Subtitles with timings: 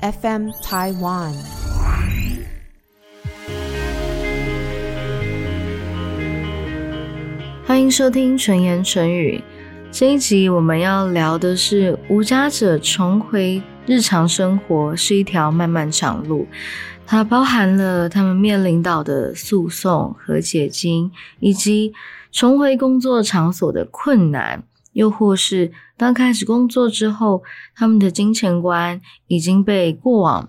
[0.00, 1.32] FM Taiwan。
[7.66, 9.42] 欢迎收听纯言纯语。
[9.90, 16.46] 这一集我们要聊的是无家者重回日常生活是一条漫漫长路，
[17.06, 21.10] 它包含了他们面临到的诉讼和解金，
[21.40, 21.94] 以及
[22.30, 24.62] 重回工作场所的困难，
[24.96, 27.42] 又或是刚开始工作之后，
[27.74, 30.48] 他们的金钱观已经被过往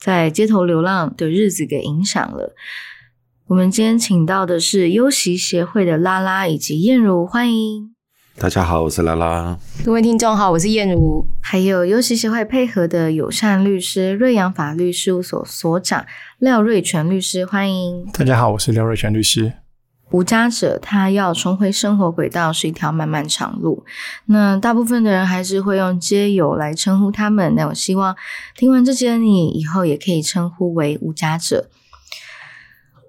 [0.00, 2.54] 在街头流浪的日子给影响了。
[3.48, 7.94] 我们今天请到的是优习协会的拉拉以及燕如，欢迎。
[8.38, 9.58] 大家好，我是拉拉。
[9.84, 11.22] 各位听众好，我是燕如。
[11.42, 16.06] 还有优习协会配合的友善律师瑞阳法律事务所所长
[16.38, 18.06] 廖瑞全律师，欢迎。
[18.06, 19.52] 大家好，我是廖瑞全律师。
[20.12, 23.84] 无家者他要重回生活轨道是一条漫漫长路，
[24.26, 27.54] 那大部分的人还是会用街友来称呼他们。
[27.54, 28.14] 那我希望
[28.56, 31.70] 听完这节你以后也可以称呼为无家者。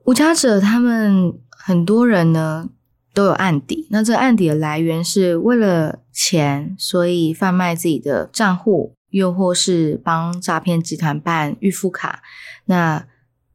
[0.05, 2.69] 无家者他们很多人呢
[3.13, 12.21] 都有案底，那这案底的来源是为了钱，所以贩卖自己的账户，又或是帮诈骗集团办预付卡。
[12.65, 13.05] 那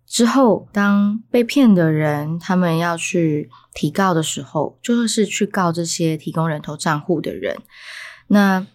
[0.08, 7.58] 之后，当被骗的人他们要去提告的时候，就是去告这些提供人头账户的人。
[8.28, 8.66] 那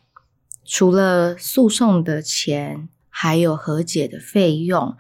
[0.64, 4.96] 除了诉讼的钱，还有和解的费用，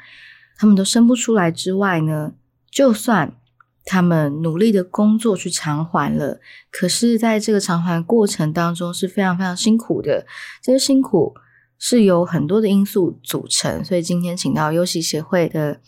[0.58, 2.34] 他们都生不出来之外呢？
[2.72, 3.38] 就算
[3.86, 6.40] 他们努力的工作去偿还了，
[6.72, 10.25] 可是在这个偿还过程当中是非常非常辛苦的。
[10.62, 11.36] 这些辛苦
[11.78, 15.80] 是由很多的因素组成，所以今天请到优习协会的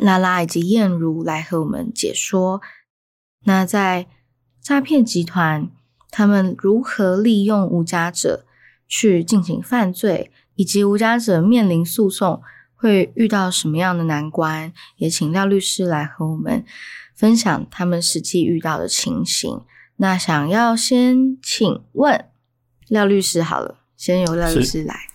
[0.00, 2.60] 拉拉以及燕如来和我们解说。
[3.44, 4.06] 那在
[4.60, 5.70] 诈骗集团，
[6.10, 8.44] 他们如何利用无家者
[8.88, 12.42] 去进行犯罪，以及无家者面临诉讼。
[12.76, 14.70] 会遇到什么样的难关？
[14.96, 16.62] 也请廖律师来和我们
[17.14, 19.62] 分享他们实际遇到的情形。
[19.96, 22.26] 那想要先请问
[22.88, 25.13] 廖律师好了，先由廖律师来。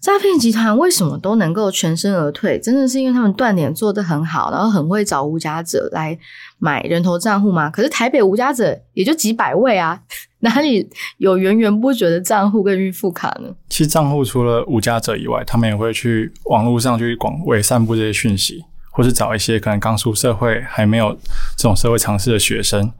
[0.00, 2.60] 诈骗集团为什么都能够全身而退？
[2.60, 6.16] 真的是因为他们断点做得很好，然后很会找无家者来
[6.58, 7.68] 买人头账户吗？
[7.70, 10.00] 可是台北无家者也就几百位啊，
[10.40, 13.48] 哪里有源源不绝的账户跟预付卡呢？
[13.68, 21.12] 其实账户除了无家者以外，他们也会去网络上去广为散布这些讯息，或是找一些可能刚出社会还没有
[21.56, 22.92] 这种社会常识的学生，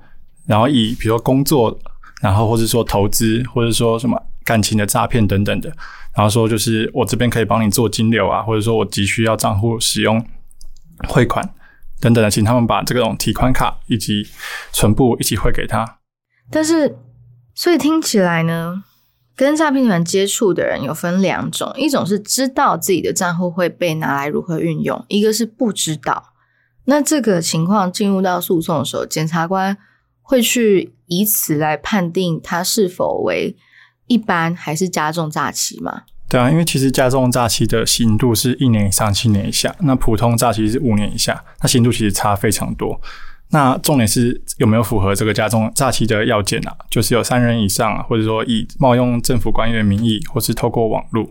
[0.44, 1.78] 然后以比如说工作，
[2.20, 5.68] 然后或者说投资，或者说什么感情的诈骗等等的。
[6.14, 10.24] 然后说，就是我这边可以帮你做金流啊，或者说我急需要账户使用
[11.06, 11.46] 汇款
[12.00, 14.26] 等等的，请他们把这种提款卡以及
[14.72, 15.98] 存部一起汇给他。
[16.50, 16.96] 但是，
[17.54, 18.84] 所以听起来呢，
[19.36, 26.32] 跟诈骗团接触的人有分两种，一种是知道自己的账户会被拿来如何运用，一个是不知道。
[26.86, 29.76] 那这个情况进入到诉讼的时候，检察官
[30.22, 33.54] 会去以此来判定他是否为。
[34.06, 36.02] 一般还是加重诈欺吗？
[36.28, 43.00] 对啊，因为其实加重诈欺的刑度是一年以上七年以下，那普通诈欺是五年以下，那刑度其实差非常多。
[43.50, 46.74] 那重点是有没有符合这个加重诈欺的要件啊？
[46.90, 51.30] 就是有三人以上，或者说以冒用政府官员名义，或是透过网络。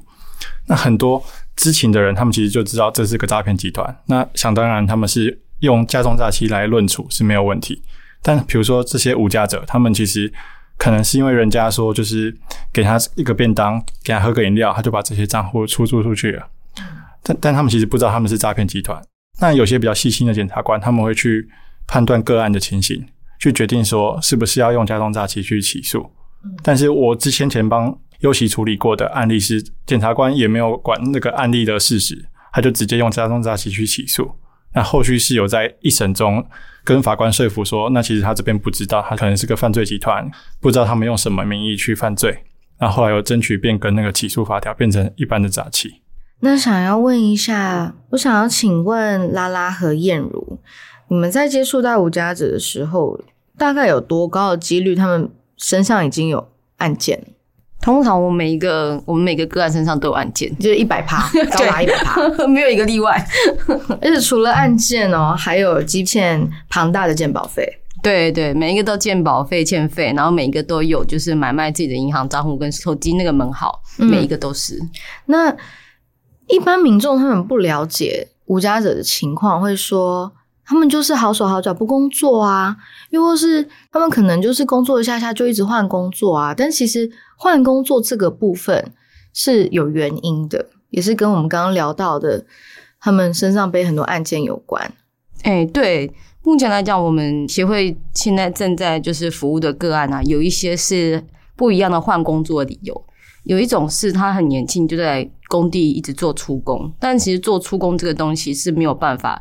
[0.67, 1.21] 那很多
[1.57, 3.93] 知情的人，他们其实就知道这是个诈骗集团。
[4.05, 7.81] 那想当然，他们是用加重诈欺来论处是没有问题。
[8.21, 10.31] 但比如说这些无家者，他们其实。
[10.77, 12.35] 可能是因为人家说，就是
[12.73, 16.47] 给他一个便当，给他喝个饮料，他就把这些账户出租出去了。
[17.23, 19.01] 但但他们其实不知道他们是诈骗集团。
[19.39, 21.47] 那有些比较细心的检察官，他们会去
[21.87, 23.05] 判断个案的情形，
[23.39, 26.11] 去决定说是不是要用加重诈欺去起诉。
[26.61, 34.31] 但是我之前前帮优席处理过的案例是，检察官也没有管那个案例的事实，他就直接用加重诈欺去起诉。
[34.75, 36.45] 那后续是有在一审中
[36.83, 42.43] 跟法官说服说，那其实他这边不知道，他可能是个犯罪集团，不知道他们用什么名义去犯罪。
[42.79, 46.01] 那后来有争取变更那个起诉法条，变成一般的诈欺。
[46.41, 50.59] 那想要问一下，我想要请问拉拉和燕如，
[51.07, 53.19] 你们在接触到无家者的时候，
[53.57, 57.25] 大概有多高的几率他们身上已经有案件？
[57.85, 63.23] 通常我每一个我们每个个案身上都有案件，就是一百趴， 高达一百趴， 没有一个例外。
[64.01, 67.63] 而且除了案件哦，还有积欠庞大的鉴保费。
[68.01, 74.79] 对对，每一个都鉴保费欠费，然后每一个都有就是买卖自己的银行账户跟手机那个门号，每一个都是。
[75.27, 75.55] 那
[76.47, 80.33] 一般民众他们不了解无家者的情况，会说。
[80.67, 82.75] 他们就是好手好脚不工作啊，
[83.11, 86.55] 又或是他们可能就是工作一下下就一直换工作啊。
[86.57, 88.93] 但其实换工作这个部分
[89.33, 92.45] 是有原因的，也是跟我们刚刚聊到的，
[92.99, 94.91] 他们身上背很多案件有关。
[95.43, 96.11] 哎，对，
[96.43, 101.23] 目前来讲，我们协会现在正在就是服务的个案啊，有一些是
[101.55, 103.05] 不一样的换工作理由。
[103.43, 109.39] 有一种是他很年轻就在工地一直做出工，但其实做出工这个东西是没有办法，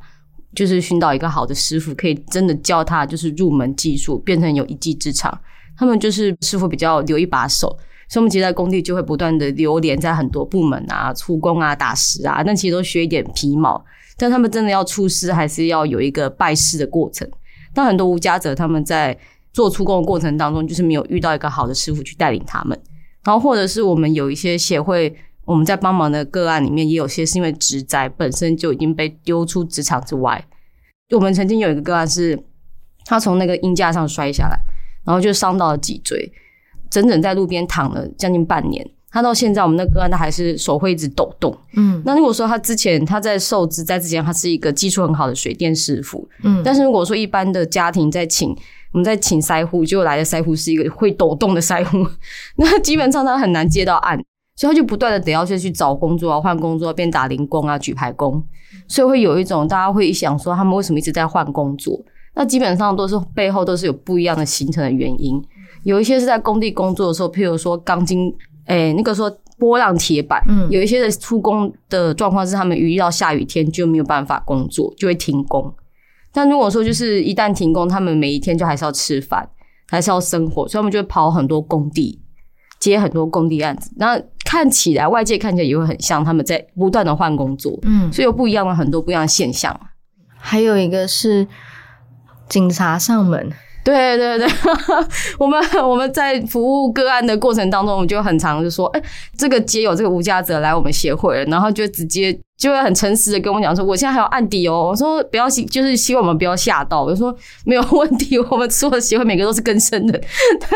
[0.54, 5.40] 就是寻到一个好的师傅，可以真的教他就是入门技术，变成有一技之长。
[5.76, 7.68] 他们就是师傅比较留一把手，
[8.08, 13.84] 所以我们其实在工地就会不断的流连在很多部门啊，出工啊、打石啊，但其实都学一点皮毛。
[14.16, 17.28] 但他们真的要出师，还是要有一个拜师的过程。
[17.72, 19.18] 但很多无家者他们在
[19.52, 22.80] 做出工的过程当中，就是没有遇到一个好的师傅去带领他们。
[23.24, 25.12] 然后，或者是我们有一些协会，
[25.44, 30.46] 我们在帮忙的个案里面，也有些是因为职灾本身就已经被丢出职场之外。
[31.10, 32.38] 我们曾经有一个个案是，
[33.04, 34.58] 他从那个衣架上摔下来，
[35.04, 36.32] 然后就伤到了脊椎，
[36.90, 38.84] 整整在路边躺了将近半年。
[39.10, 41.56] 他到现在，我们那个案他还是手会一直抖动。
[41.76, 48.56] 嗯，那如果说他之前他在受资在之前，他是一个技术很好的水电师傅，嗯，但是如果说一般的家庭在请。
[48.92, 52.06] 我们在请腮护，结果来的腮护是一个会抖动的腮护，
[52.58, 54.16] 那基本上他很难接到案，
[54.54, 58.40] 所以他就不断的得要去去找工作啊，换工作，变打零工啊，举牌工，
[58.86, 62.00] 所以会有一种大家会想说，他们为什么一直在换工作？
[62.34, 65.42] 那基本上都是背后都是有不一样的形成的原因，
[65.84, 68.34] 有一些是在工地工作的时候，譬如说钢筋，
[68.66, 75.72] 诶，那个说波浪铁板，嗯，有一些的出工的状况是他们遇到下雨天就没有办法工作，就会停工。
[76.32, 79.48] 但如果说就是一旦停工，他们每一天就还是要吃饭，
[79.88, 82.20] 还是要生活，所以他们就会跑很多工地，
[82.80, 83.92] 接很多工地案子。
[83.96, 89.78] 那看起来外界看起来也会很像他们在不断的换工作，嗯，所以有不一样的很多不一样的现象。
[90.36, 91.46] 还有一个是
[92.48, 93.52] 警察上门。
[93.84, 94.48] 对对对，
[95.38, 99.02] 我们 我们在服务个案的过程当中，我们就很常就说，哎，
[99.36, 104.88] 这个街有这个无家者来我们协会，然后就直接就会很诚实的跟我讲说，我现在还有案底哦。
[104.90, 107.02] 我说不要，就是希望我们不要吓到。
[107.02, 107.34] 我就说
[107.64, 110.20] 没有问题，我们所有的协会每个都是更生的。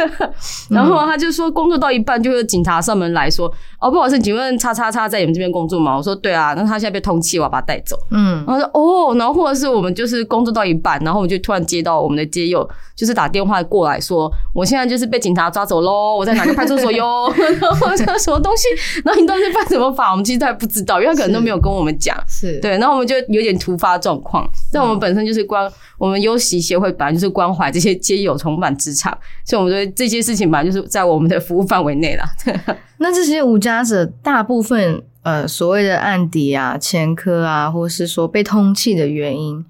[0.70, 3.46] 然后他就说，工作到一半就有警察上门来说，
[3.80, 5.96] 哦，不好意思，请问叉叉叉在你们这边工作吗？
[5.96, 7.96] 我说对啊，那他现在被通缉，我要把他带走。
[8.10, 12.68] 嗯，然后说哦，然后或者是我们就是工作到一半，然后我们就突然接到我们的街友。
[12.98, 17.32] 就是打电话过来说，我现在就是被警察抓走喽，我在哪个派出所哟？
[17.60, 18.66] 然后说什么东西？
[19.04, 20.10] 然后你到底犯什么法？
[20.10, 22.16] 我们其实都还不知道，因为他可能都没有跟我们讲。
[22.26, 24.48] 是对，然后我们就有点突发状况。
[24.72, 32.24] 但我们本身就是关，我们优习协会本来就是关怀这些街友重返职场，所以我们觉得这些事情本来就是在我们的服务范围内了。
[32.98, 39.64] 那这些无家者大部分呃所谓的案底啊、前科啊，或是说被通缉的原因，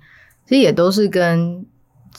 [0.47, 1.67] 其实也都是跟。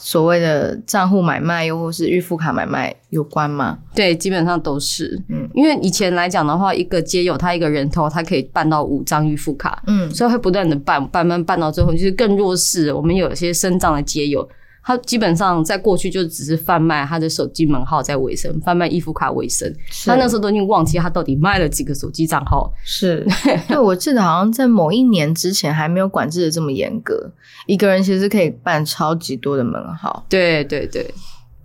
[0.00, 3.78] 所谓的账户买卖，又或是预付卡买卖有关吗？
[3.94, 5.20] 对，基本上都是。
[5.28, 9.82] 嗯，因为以前来讲的话，一个街友他一个人头，他可以办到五张预付卡。
[9.86, 12.92] 嗯，所以会不断的办，办办办到最后，就是更弱势。
[12.92, 14.48] 我们有一些身障的街友。
[14.82, 19.72] 他基本上在过去就只是贩卖他的手机门号在维生，贩卖衣服卡维生。
[20.06, 22.72] 他那时候都已经忘记他到底卖了几个手机账号。
[22.82, 23.26] 是，
[23.68, 27.30] 对，我记得好像在某一年之前还没有管制的这么严格，
[27.66, 30.24] 一个人其实可以办超级多的门号。
[30.28, 31.12] 对对对，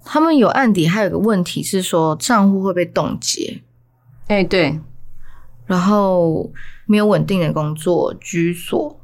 [0.04, 3.62] 他们有案底，还有个问题是说账户会被冻结。
[4.28, 4.80] 哎，对，
[5.66, 6.52] 然后
[6.86, 9.00] 没有稳定的工作居所，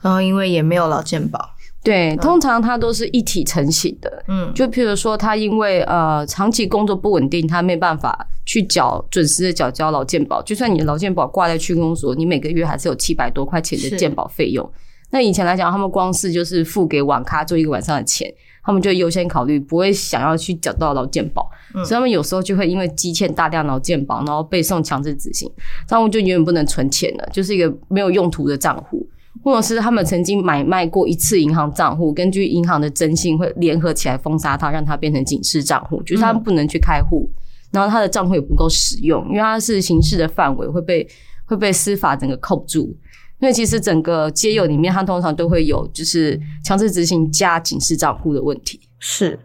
[0.00, 1.50] 然后因为也没有劳健保。
[1.86, 4.24] 对，通常它都是一体成型的。
[4.26, 10.42] 嗯，就譬如说，他因为呃长期工作不稳定，他没办法去缴准时的缴交劳健保。
[10.42, 14.68] 就算你的劳健保挂在区公所，你每个月还是有七百多块钱的健保费用。
[15.10, 18.28] 那以前来讲，他们光是就是付给网咖做一个晚上的钱，
[18.64, 21.48] 他们就优先考虑不会想要去缴到劳健保。
[21.72, 25.48] 所以他们有时候就会因为积欠大量劳健保，然后被送强制执行，
[25.86, 29.08] 账户就永远不能存钱了，就是一个没有用途的账户。
[29.42, 37.30] 或者是他们曾经买卖过一次银行账户，根据银行的征信会联合起来封杀它，让它变成警示账户，就是他们不能去开户，
[37.70, 41.06] 然后他的账户也不够使用，因为它是刑事的范围，会被
[41.44, 42.96] 会被司法整个扣住。
[43.38, 48.80] 因为其实整个街友里面，它通常都会有就是强制执行加警示账户的问题。
[48.98, 49.38] 是，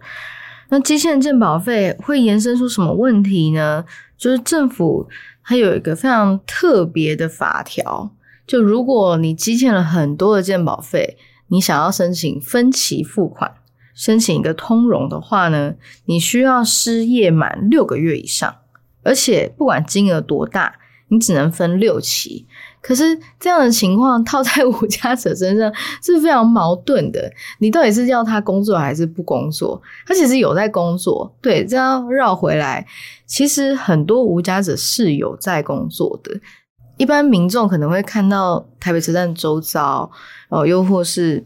[0.69, 3.83] 那基线健保费会延伸出什么问题呢？
[4.17, 5.05] 就是政府
[5.43, 8.09] 它有一个非常特别的法条。
[8.51, 11.17] 就如果你积欠了很多的健保费，
[11.47, 13.49] 你想要申请分期付款，
[13.95, 18.53] 申请一个通融的话呢，你需要失业满六个月以上，
[19.03, 20.75] 而且不管金额多大，
[21.07, 22.45] 你只能分六期。
[22.81, 25.71] 可是这样的情况套在无家者身上
[26.03, 27.31] 是非常矛盾的。
[27.59, 29.81] 你到底是要他工作还是不工作？
[30.05, 32.85] 他其实有在工作，对，这样绕回来，
[33.25, 36.37] 其实很多无家者是有在工作的。
[36.97, 40.11] 一般民众可能会看到台北车站周遭，
[40.49, 41.43] 哦，又或是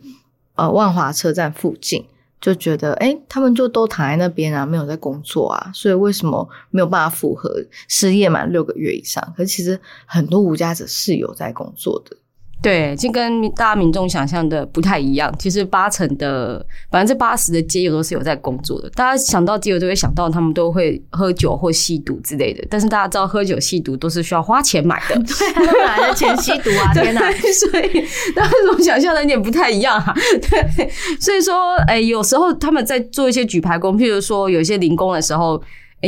[0.55, 2.05] 呃万华车站附近，
[2.41, 7.49] 就觉得哎，他们就都躺在那边啊，没有在工作啊，所以为什么没有办法符合
[7.87, 9.33] 失业满六个月以上？
[9.37, 12.17] 可是其实很多无家者是有在工作的。
[12.61, 15.31] 对，就跟大家民众想象的不太一样。
[15.37, 18.89] 其实八成的百分之八十的街友都是有在工作的。
[18.91, 22.65] 大家想到街友都会想到他们都会喝酒或吸毒之类的。
[22.67, 25.15] 但是大家知道，喝酒吸毒都是需要花钱买的。
[25.21, 26.89] 对，哪来的钱吸毒啊？
[26.95, 27.21] 天哪！
[27.31, 28.03] 所以
[28.35, 30.11] 大家怎么想象的有点不太一样哈。
[30.41, 35.61] 对，所以说，哎，有时候他们在做一些举牌工，譬如说有一些零工的时候。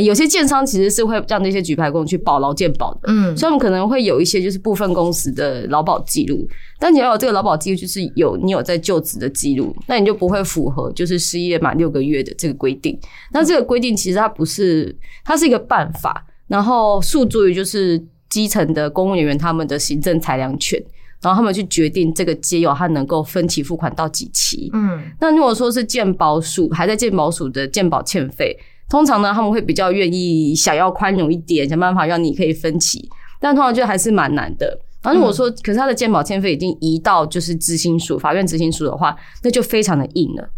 [0.04, 6.46] 有些建商其实是会让那些举牌工去保劳健保的，嗯，所以我们可能会有一些就是部分公司的劳保记录，
[6.78, 12.98] 但你要有这个劳保记录，就是有你有在就职的记录，那你就不会符合就是失业满六个月的这个规定。
[13.32, 20.78] 那这个规定其实它不是，它是一个办法，然后诉诸于就是基层的公务人员他们的行政裁量权，
[21.22, 24.70] 然后他们去决定这个街友他能够分期付款到几期。
[24.74, 28.56] 嗯，那如果说是健保署还在健保署的健保欠费。
[28.88, 33.08] 通常呢，他们会比较愿意想要宽容一点，想办法让你可以分期，
[33.40, 34.78] 但通常就还是蛮难的。
[35.02, 40.48] 反正我说，可是他的鉴保欠费已经移到就是执行署、法院执行署的话，那就非常的硬了。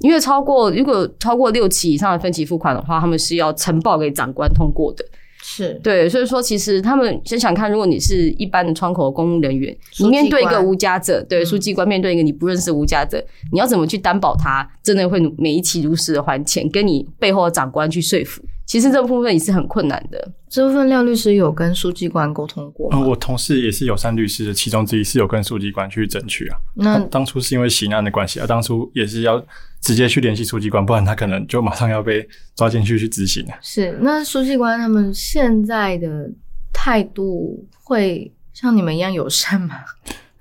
[0.00, 5.04] 因为超过如果超过六期以上的分期付款的话，他们是要呈报给长官通过的。
[5.50, 18.42] 是对，所以说其实他们想想看，如果你是一般的窗口公务人员，你面对一个无家者，对书记官面对一个你不认识无家者，你要怎么去担保他真的会每一期如实的还钱，跟你背后的长官去说服？
[18.68, 20.32] 其实这部分也是很困难的。
[20.46, 26.58] 这部分廖律师有跟书记官沟通过嗯，我同事也是友善律师的其中之一，是有跟书记官去争取啊。
[26.74, 29.42] 那当初是因为刑案的关系啊，当初也是要
[29.80, 33.52] 直接去联系书记官，不然他可能就马上要被抓进去去执行了。
[33.62, 36.30] 是，那书记官他们现在的
[36.70, 39.76] 态度会像你们一样友善吗？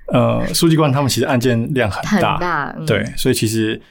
[0.07, 3.81] 呃，书记官他们其实案件量很大，很大，对，所以其实。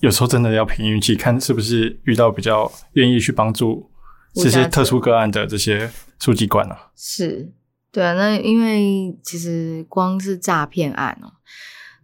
[0.00, 3.90] 有时候真的要凭运气，看是不是遇到比较愿意去帮助
[4.34, 6.90] 这些特殊个案的这些书记官啊。
[6.94, 7.50] 是，
[7.90, 11.32] 对啊，那因为其实光是诈骗案哦，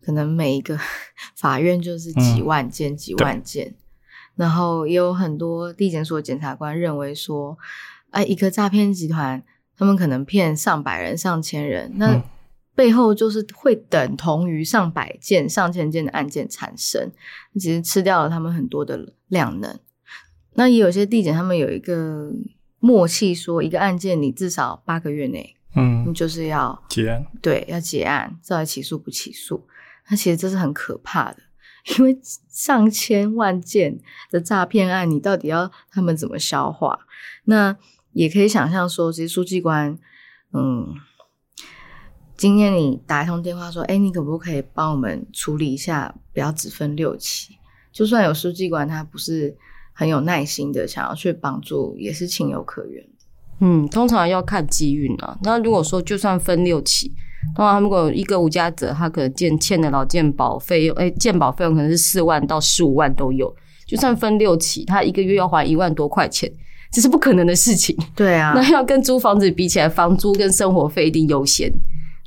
[0.05, 0.79] 可能每一个
[1.37, 3.75] 法院就是几万件、几万件，
[4.37, 7.59] 然后也有很多地检所检察官认为说，
[8.11, 9.43] 哎，一个诈骗集团，
[9.77, 12.23] 他们可能骗上百人、上千人，那。
[12.75, 17.11] 背后就是会等同于上百件、上千件的案件产生，
[17.55, 19.79] 其实吃掉了他们很多的量能。
[20.55, 22.33] 那也有些地检，他们有一个
[22.79, 29.67] 默契，说一个案件你至少八个月内，嗯，你就是要结案，对，要结案，再起诉不起诉。
[30.09, 31.39] 那其实这是很可怕的，
[31.99, 33.99] 因为上千万件
[34.31, 36.99] 的诈骗案，你到底要他们怎么消化？
[37.45, 37.77] 那
[38.13, 39.99] 也可以想象说，其实书记官，
[40.55, 40.95] 嗯。
[42.37, 46.13] 今天你打一通电话说：“哎，你可不可以帮我们处理一下？
[46.33, 47.55] 不要只分六期。
[47.93, 49.55] 就算有书记官，他不是
[49.93, 53.05] 很有耐心的，想要去帮助，也是情有可原。
[53.61, 55.39] 嗯，通常要看机运啊。
[55.43, 57.13] 那如果说就算分六期，
[57.57, 63.55] 那如果一个无家者，他可能欠欠的老健保费用，哎，健保费用可能是四万到十五万都有。
[63.87, 66.51] 就算分六期，他一个月要还一万多块钱，
[66.91, 67.97] 这是不可能的事情。
[68.17, 71.71] 对啊， 那要跟租房子比起来，房租跟生活费一定优先。”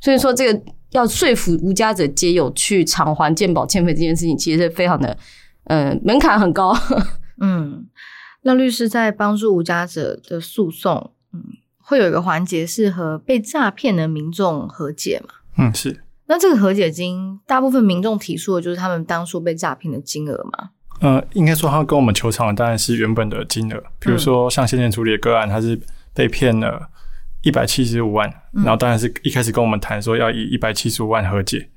[0.06, 5.18] 所以说，这个要说服无家者皆有去偿还健保欠费这件事情，其实是非常的，
[5.64, 6.72] 呃，门槛很高。
[7.42, 7.84] 嗯，
[8.42, 11.42] 那律师在帮助无家者的诉讼，嗯，
[11.78, 15.34] 会有一个环节是和被诈骗的民众和解嘛？
[15.58, 16.04] 嗯，是。
[16.26, 20.70] 那这个和解金，大部分民众提出的就是他们当初被诈骗的金额嘛？
[21.00, 25.76] 呃，应该说他跟我们求偿的当然是原本的金额，比如说像先前处理的个案，他是
[26.14, 26.90] 被骗了。
[27.46, 31.68] 一百七十五万，然后当然是一开始跟我们谈说要以一百七十五万和解，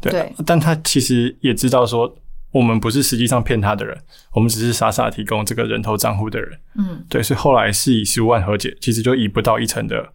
[0.00, 2.12] 对，但他其实也知道说
[2.50, 3.96] 我们不是实际上骗他的人，
[4.32, 10.12] 我们只是傻傻提供这个人头账户的人，嗯，对，所以后来是以十五万和解，其实就以不到一成的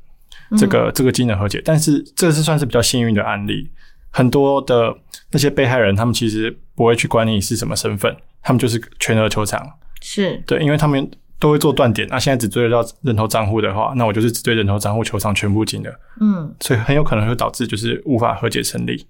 [0.57, 3.71] 这个这个金额和解，但是这是算是比较幸运的案例，
[4.09, 4.93] 很多的
[5.31, 9.65] 那些被害人他们其实不会去管你是什么身份，他们就是全额求偿，
[10.01, 10.43] 是。
[10.45, 11.09] 对，因为他们。
[11.39, 15.91] 都会做断点，那现在只追得到人头账户的话，那我就是只对人头账户求偿全部金额。
[16.19, 19.07] 嗯，所以很有可能会导致就是无法和解成立。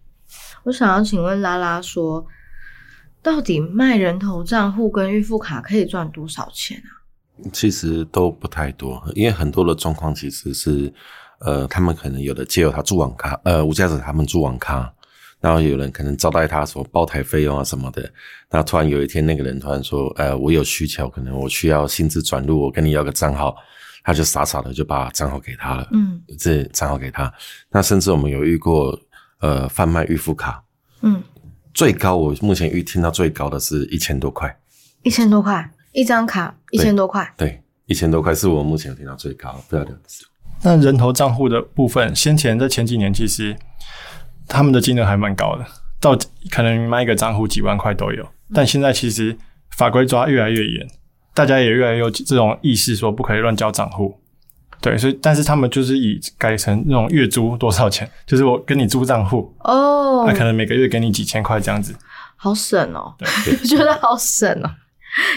[0.63, 2.23] 我想要请问拉拉说，
[3.23, 7.49] 到底卖人头账户跟预付卡可以赚多少钱啊？
[7.51, 10.93] 其实都不太多，因为很多的状况其实是，
[11.39, 14.93] 呃，他们可能有的借由他住网咖，呃，无家者他们住网咖。
[15.41, 18.11] 然后有人可能招待他说包台费用啊什么的，
[18.49, 23.55] 那突然有一天那个人突然说，呃，我有需求，可能我需要薪资转入，我跟你要个账号，
[24.03, 26.21] 他就傻傻的就把账号给他了，嗯。
[26.37, 27.31] 这账号给他。
[27.69, 28.99] 那甚至我们有遇过，
[29.39, 30.61] 呃，贩卖预付卡，
[31.01, 31.23] 嗯，
[31.73, 34.53] 最高我目前遇听到最高的是一千多块，
[35.03, 37.33] 一千多块一张卡，一千多块。
[37.37, 40.25] 对，一千多块是我目前有听到最高，不知道的是。
[40.61, 43.55] 那人头账户的部分，先前在前几年其实
[44.49, 45.65] 他们的金额还蛮高的，
[46.01, 46.17] 到
[46.49, 48.27] 可能卖一个账户几万块都有。
[48.53, 49.37] 但现在其实
[49.77, 50.87] 法规抓越来越严，
[51.33, 54.19] 大家也越来越有这种意识，说不可以乱交账户。
[54.81, 61.93] 对，所以但是他们就是以改成那种月租多少钱， 就是我跟你租账户，哦那、，可能每个月给你几千块这样子。
[62.37, 63.27] 好省哦，对
[63.61, 64.71] 我觉得好省哦。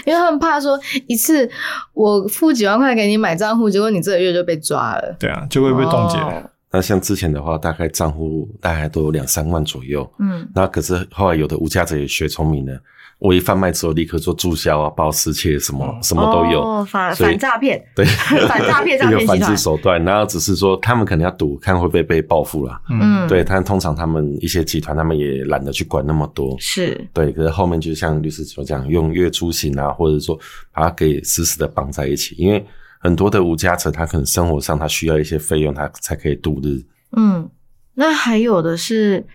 [0.05, 1.49] 因为他们怕说一次
[1.93, 6.17] 我付几万块给你买账户，结果你这个月就被抓了，对啊，就会被冻结。
[6.17, 10.11] 哦那像之前的话，大概账户大概都有两三万左右。
[10.17, 12.75] 嗯，那可是后来有的无价者也学聪明了，
[13.19, 16.63] 我一贩卖之后立刻做注销啊、报失窃什么、什么都有。
[16.63, 18.03] 哦、反反诈骗，对，
[18.49, 22.81] 反诈骗诈骗集团 制手段，然后只是说他们可能要赌，看会不会被报复啦。
[22.89, 26.57] 嗯，对，但通常他们一些集团，他们也懒得去管那么多。
[26.59, 30.35] 是，对，可是后面就像律师所讲，用月租型啊，或者说
[30.71, 32.65] 把它给死死的绑在一起，因为
[33.03, 36.81] 很多的无家者，他可能生活上他需要一些费用，他才可以度日。
[37.17, 37.49] 嗯，
[37.95, 39.27] 那还有的是，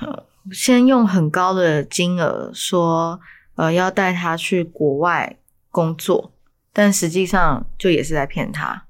[0.00, 3.20] 呃，先用很高的金额说，
[3.56, 5.36] 呃，要带他去国外
[5.70, 6.32] 工作，
[6.72, 8.82] 但实际上就也是在骗他。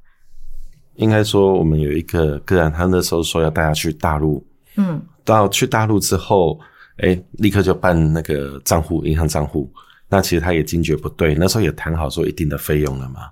[0.94, 6.60] 应该说，我们有一个个案，他那时候说要带他去大陆，嗯到去大陆之后，
[6.98, 9.68] 哎，立刻就办那个账户，银行账户。
[10.08, 13.22] 那其实他也惊觉不对，那时候也谈好说一定的费用了嘛。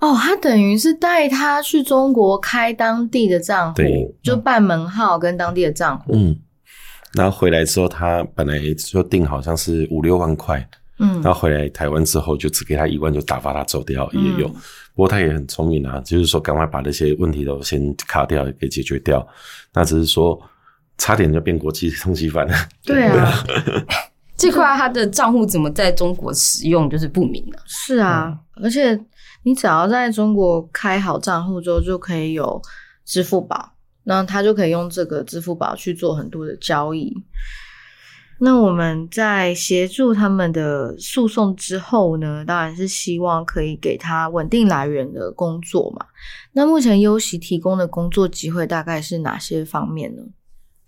[0.00, 6.12] 哦，他等于是带他去中国开当地的账户对，就办门号跟当地的账户。
[6.14, 6.36] 嗯，
[7.14, 14.48] 然后回来之后，他本来就定好像是五六万块，嗯然后回来台湾之后就只给他一万，就打发他走掉，也有。
[14.48, 14.54] 嗯
[14.92, 19.26] 不过他也很聪明啊，就是说赶快把那些问题都先卡掉，给解决掉。
[19.72, 20.38] 那只是说
[20.98, 22.54] 差点就变国际通缉犯了。
[22.84, 23.32] 对啊，
[24.36, 27.62] 这块他的账户怎么在中国使用就是不明了。
[27.66, 29.00] 是啊，而且
[29.42, 32.60] 你只要在中国开好账户之后，就可以有
[33.04, 33.72] 支付宝，
[34.04, 37.14] 那他就可以用这个支付宝去做很多的交易。
[38.42, 46.06] 那我们在协助他们的诉讼之后呢，当然是希望可以给他稳定来源的工作嘛。
[46.52, 50.22] 那目前优习提供的工作机会大概是哪些方面呢？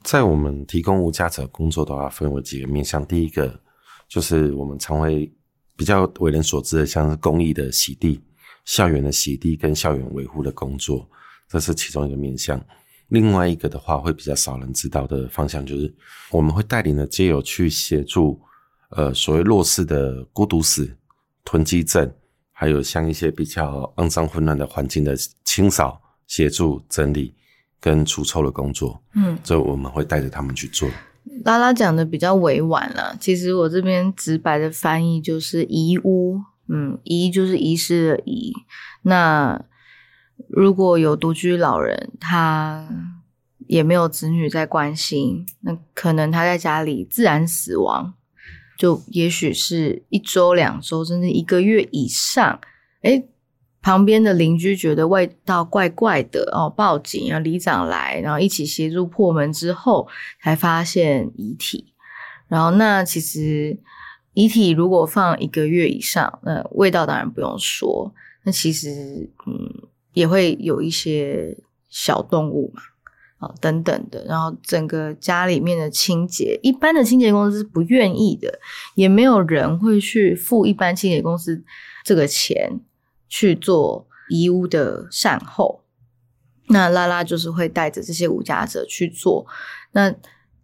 [0.03, 3.05] 在我们提供无家者工作的话，分为几个面向。
[3.07, 3.61] 第一个
[4.09, 5.31] 就是我们常会
[5.77, 8.19] 比较为人所知的，像是公益的洗地、
[8.65, 11.09] 校园的洗地跟校园维护的工作，
[11.49, 12.61] 这是其中一个面向。
[13.09, 15.93] 另外一个的话，会比较少人知道的方向，就是
[16.31, 18.41] 我们会带领的街友去协助，
[18.91, 20.97] 呃，所谓弱势的孤独死、
[21.45, 22.11] 囤积症，
[22.53, 27.35] 还有像一些比较肮脏混乱的环境的清扫、协助整理
[27.79, 29.03] 跟除臭的工作。
[29.15, 30.89] 嗯，这我们会带着他们去做。
[31.45, 38.53] 拉拉讲的比较委婉啦，其实我这边直白的翻译就是遗屋，嗯，遗就是遗失的遗。
[39.03, 39.65] 那
[40.49, 42.89] 如果有独居老人，他
[43.67, 48.15] 也没有子女在关心，那可能他在家里自然死亡，
[48.79, 52.61] 就也许是一周、两周，甚至一个月以上。
[53.03, 53.29] 诶，
[53.81, 60.09] 旁边的邻居觉得味道怪怪的哦，报警，然后里长来，然后一起协助破门之后，
[60.41, 61.93] 才发现遗体。
[62.49, 63.79] 然后那其实
[64.35, 68.13] 遗体如果放一个月以上，那味道当然不用说。
[68.45, 71.57] 那其实嗯也会有一些
[71.89, 72.83] 小动物嘛，
[73.47, 74.25] 啊等等的。
[74.25, 78.59] 然后整个家里面的清洁，一般的清洁公司是不愿意的，
[78.95, 81.63] 也没有人会去付一般清洁公司
[82.05, 82.81] 这个钱
[83.29, 85.85] 去做遗屋的善后。
[86.69, 89.47] 那拉拉就是会带着这些无家者去做。
[89.93, 90.15] 那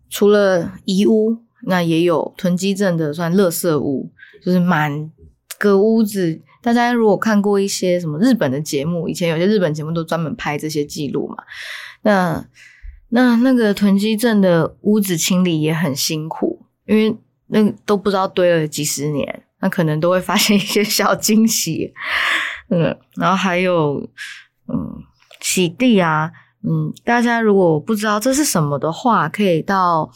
[0.08, 4.10] 除了遗屋，那也有囤积症的，算垃圾屋，
[4.44, 5.10] 就是满
[5.58, 6.40] 个屋子。
[6.60, 11.36] 大家如果看过一些什么日本的节目，以前有些日本节目都专门拍这些记录嘛。
[12.02, 12.44] 那
[13.10, 17.16] 那那个囤积症的屋子清理也很辛苦，因为
[17.46, 21.94] 那都不知道堆了几十年，那可能都会发现一些小惊喜。
[22.70, 24.06] 嗯，然后还有
[24.66, 25.02] 嗯
[25.40, 26.30] 洗地啊，
[26.68, 30.10] 嗯，大家如果不知道这是什么的话，可以到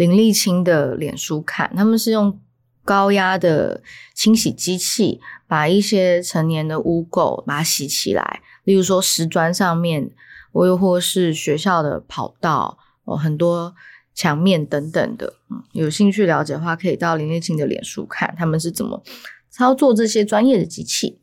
[0.00, 2.40] 林立清的脸书看，他们是用
[2.86, 3.82] 高压的
[4.14, 10.10] 清洗机器把一些成年的污垢把它洗起来，例如说石砖上面，
[10.52, 13.74] 我又或是学校的跑道哦，很多
[14.14, 15.34] 墙面等等的。
[15.50, 19.02] 嗯，有兴趣了解的话，可以到林立清的脸书看他们是怎么
[19.50, 21.20] 操作这些专业的机器。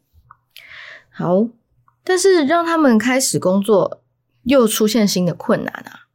[1.09, 1.47] 好，
[2.03, 4.03] 但是让他们开始工作，
[4.43, 6.05] 又出现新的困难啊，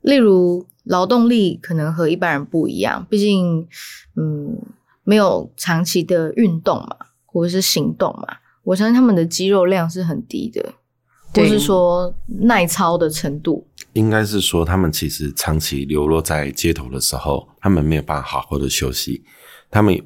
[0.00, 3.66] 例如劳动力可能和一般人不一样，毕竟，
[4.14, 4.56] 嗯，
[5.04, 10.74] 没有长期的运动嘛，或者是行动嘛，我相信他们的肌肉量是很低的，
[11.34, 19.24] 或是说耐操的程度，应该是说，他们其实长期流落在街头的时候，他们没有办法好好的休息，
[19.70, 20.00] 他们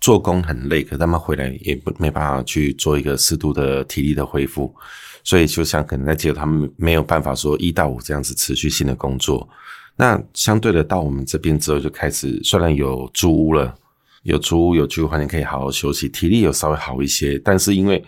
[0.00, 4.74] 做工很累，可他们回来也不没办法去做一个适度的体力的恢复，
[5.22, 9.48] 所以就像可能在街头，他们没有办法说一到五这样子持续性的工作。
[9.96, 13.74] 那相对的，到我们这边之后，就开始虽然有租屋了，
[14.24, 17.98] 有租屋有居住环境可以好好休息，体力有稍微好一些，但是因为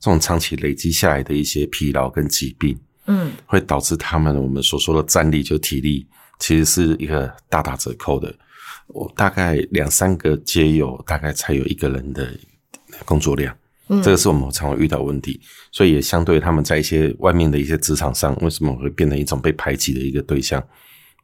[0.00, 3.30] 这种长期累积下来的一些疲劳跟疾病，嗯。
[3.46, 6.06] 会导致他们我们所说的战力就体力，
[6.38, 8.34] 其实是一个大打折扣的。
[8.88, 12.28] 我大概两三个街友，大概才有一个人的
[13.04, 13.56] 工作量，
[13.88, 15.40] 嗯，这个是我们常会遇到的问题，
[15.72, 20.62] 所以也相对他们在一些外面的一些职场上，为什么会变成一种被排挤的一个对象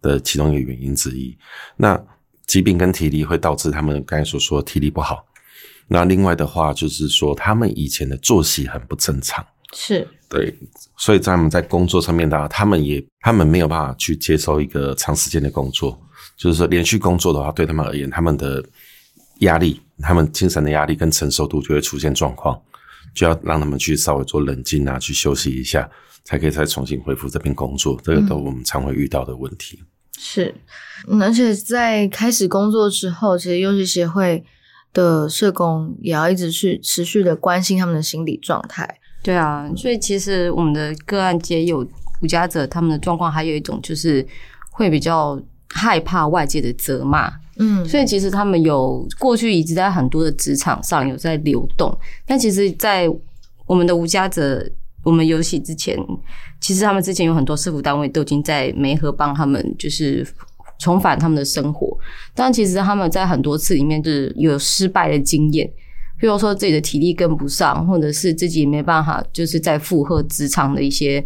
[0.02, 1.34] 的其中一个原因之一。
[1.76, 1.98] 那
[2.46, 5.24] 疾病跟体力会导致他们刚才所说的体力不好。
[5.88, 9.44] 那另外的话，就是说他们以前的作息很不正常。
[9.74, 10.54] 是对，
[10.98, 15.98] 所以在他们在工作上面的话，他们也他们没有办法去接受一个长时间的工作，
[16.36, 18.62] 就是说连续工作的话，对他们而言，他们的
[19.38, 22.60] 压力、他们精神的压力跟承受度就会出现状况，
[23.14, 25.88] 就要让他们去稍微做冷静啊，去休息一下，
[26.24, 27.98] 才可以再重新恢复这边工作。
[28.04, 29.82] 这个都我们常会遇到的问题。
[30.18, 30.54] 是，
[31.08, 34.44] 嗯，而且在开始工作之后，其实幼师协会
[34.92, 38.88] 的社工也要一直去持续的关心他们的心理状态。
[39.22, 41.86] 对啊，所以其实我们的个案皆有
[42.20, 44.26] 无家者，他们的状况还有一种就是
[44.70, 51.96] 会比较害怕外界的责骂，嗯，所以其实他们有过去一直在很多的职场上有在流动，
[52.26, 53.08] 但其实，在
[53.66, 54.68] 我们的无家者
[55.02, 55.98] 我们游戏之前，
[56.60, 60.26] 其实他们之前有很多社服单位都已经在梅河帮他们就是
[60.78, 61.96] 重返他们的生活，
[62.34, 65.70] 但其实他们在很多次里面就是有失败的经验。
[66.18, 71.24] 比如说自己的体力跟不上，或者是自己没办法，就是在负荷职场的一些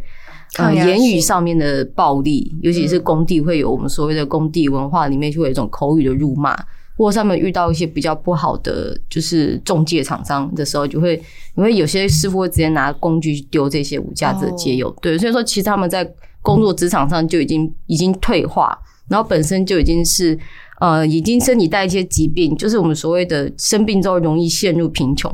[0.57, 6.57] 呃言语上面的暴力，尤其是工地会有我们所谓的工地文化里面就会有一种口语的辱骂，
[6.97, 11.15] 或者他们遇到一些比较不好的就是中介厂商的时候，就会
[11.57, 16.09] 因为有些师傅会直接拿工具去丢这些无价值的街友，对，所以说其实他们在
[16.43, 18.79] 工作职场上就已经已经退化，
[19.09, 20.39] 然后本身就已经是。
[20.79, 25.33] 呃，已经身体带一些疾病，就是我们所谓的生病之后容易陷入贫穷。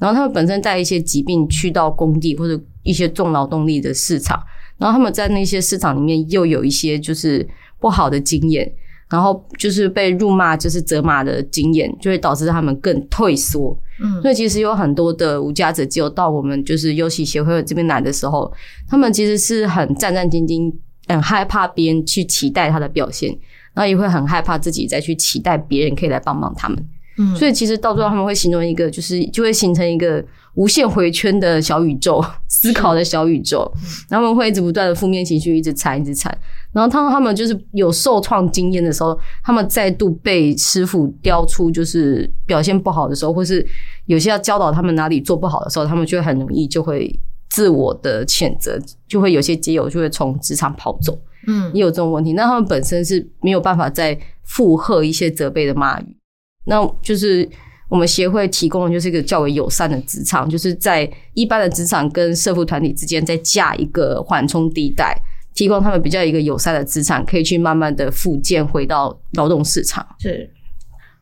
[0.00, 4.42] 然后他们本身带一些疾病去到工地或者一些重劳动力的市场，
[4.78, 8.68] 然后他们在那些市场里面又有一些就是不好的经验，
[9.10, 13.76] 然后就是被辱骂、就是责骂的经验，就会导致他们更退缩。
[14.02, 18.50] 嗯所以其实有很多的无家者，只有到我们就是优戏协会这边来的时候，
[18.88, 20.72] 他们其实是很战战兢兢，
[21.08, 23.36] 很害怕别人去期待他的表现。
[23.72, 26.76] 然后也会很害怕自己再去期待别人可以来帮帮他们，
[27.20, 33.70] 嗯所以其实到最后他们会形成一个，就是就会形成一个无限回圈的小宇宙， 思考的小宇宙，
[34.08, 36.36] 然后他们会一直不断的负面情绪一直缠一直缠，
[36.72, 43.64] 然后当他们就是有受创经验的时候，他们再度被师傅雕出就是表现不好的时候，或是
[44.06, 47.14] 有些要教导他们哪里做不好的时候，他们就会很容易就会
[47.48, 51.18] 自我的谴责，就会有些基友就会从职场跑走。
[51.46, 52.34] 嗯也有这种问题。
[52.34, 56.16] 那他们本身是没有办法再附和一些责备的骂语，
[56.64, 57.48] 那就是
[57.88, 65.16] 我们协会提供的就是一个较为友善的职场，就是在一般的职场跟社服团体之间再架一个缓冲地带，
[65.54, 70.06] 提供他们比较一个友善的职场，可以去慢慢的复健回到劳动市场。
[70.18, 70.52] 是。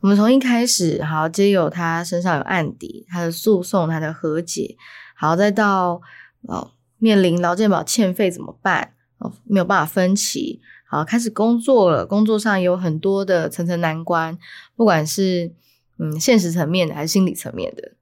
[0.00, 4.76] 我们从一开始，好，皆有他身上有案底，他的诉讼，他的和解，
[5.16, 6.00] 好，再到
[6.42, 8.92] 哦面临劳健保欠费怎么办？
[9.18, 14.38] 哦，没有办法分期，好，开始工作了，工作上有很多的层层难关，
[14.74, 15.52] 不管是
[15.98, 17.92] 嗯现实层面的还是心理层面的，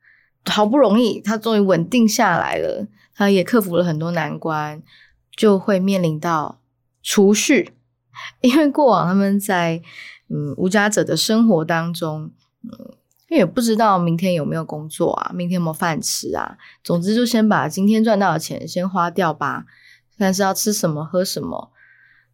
[0.50, 4.82] 好不容易他终于稳定下来了，他也克服了很多难关，
[5.36, 6.60] 就会面临到
[7.02, 7.72] 储蓄，
[8.40, 9.82] 因为过往他们在
[10.28, 12.30] 嗯无家者的生活当中，
[12.62, 12.96] 嗯。
[13.28, 16.56] 因为也不知道明天有没有工作啊，明天有没有饭吃啊。
[16.84, 19.64] 总之，就先把今天赚到的钱先花掉吧。
[20.16, 21.72] 但是要吃什么喝什么，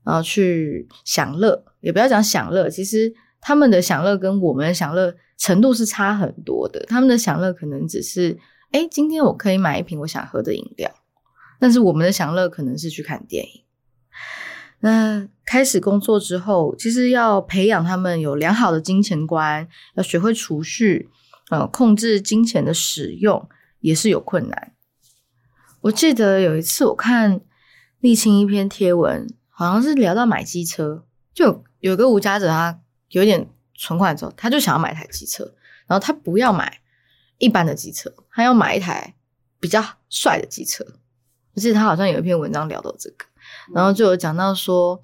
[0.05, 6.85] 然后去享乐，也不要讲享乐，其实他们的享乐跟我们的享乐程度是差很多的。
[6.89, 8.39] 他们的享乐可能只是，
[8.73, 10.91] 哎，今天我可以买一瓶我想喝的饮料，
[11.61, 13.65] 但是我们的享乐可能是去看电影。
[14.81, 21.09] 那开始工作之后，其实要培养他们有良好的金钱观，要学会储蓄，
[21.51, 24.73] 呃，控制金钱的使用也是有困难。
[25.83, 27.41] 我记得有一次我看
[28.01, 29.27] 沥青一篇贴文，
[29.63, 35.45] 好像是聊到买机车，就有有个无家者他有点存款之后，他就想要买台机车，
[35.87, 36.81] 然后他不要买
[37.39, 39.15] 一般的机车，他要买一台
[39.61, 40.85] 比较帅的机车。
[41.55, 43.27] 我记得他好像有一篇文章聊到这个，
[43.75, 45.03] 然后就有讲到说，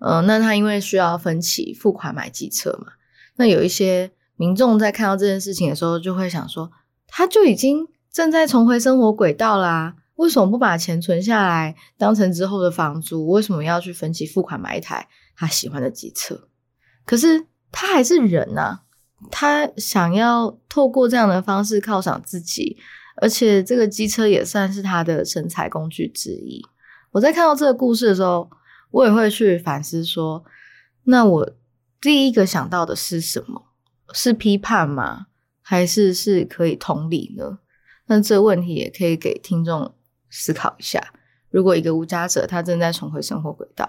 [0.00, 2.94] 呃，那他因为需要分期付款买机车嘛，
[3.36, 6.72] 那有一些民众在看到这件事情的时候，就会想说，
[7.06, 13.28] 他就已经正在重回生活轨道啦、为什么不把钱存下来，当成之后的房租？
[13.28, 16.48] 为什么要去分期付款买一台他喜欢的机车？
[17.04, 18.80] 可是他还是人呐、
[19.30, 22.76] 他想要透过这样的方式犒赏自己，
[23.16, 26.62] 而且这个机车也算是他的生财工具之一。
[27.12, 28.50] 我在看到这个故事的时候，
[28.90, 30.44] 我也会去反思说，
[31.04, 31.50] 那我
[32.00, 33.66] 第一个想到的是什么？
[34.12, 35.26] 是批判吗？
[35.60, 37.58] 还是是可以同理呢？
[38.06, 39.92] 那这个问题也可以给听众
[40.30, 41.12] 思考一下。
[41.50, 43.88] 如果一个无家者他正在重回生活轨道，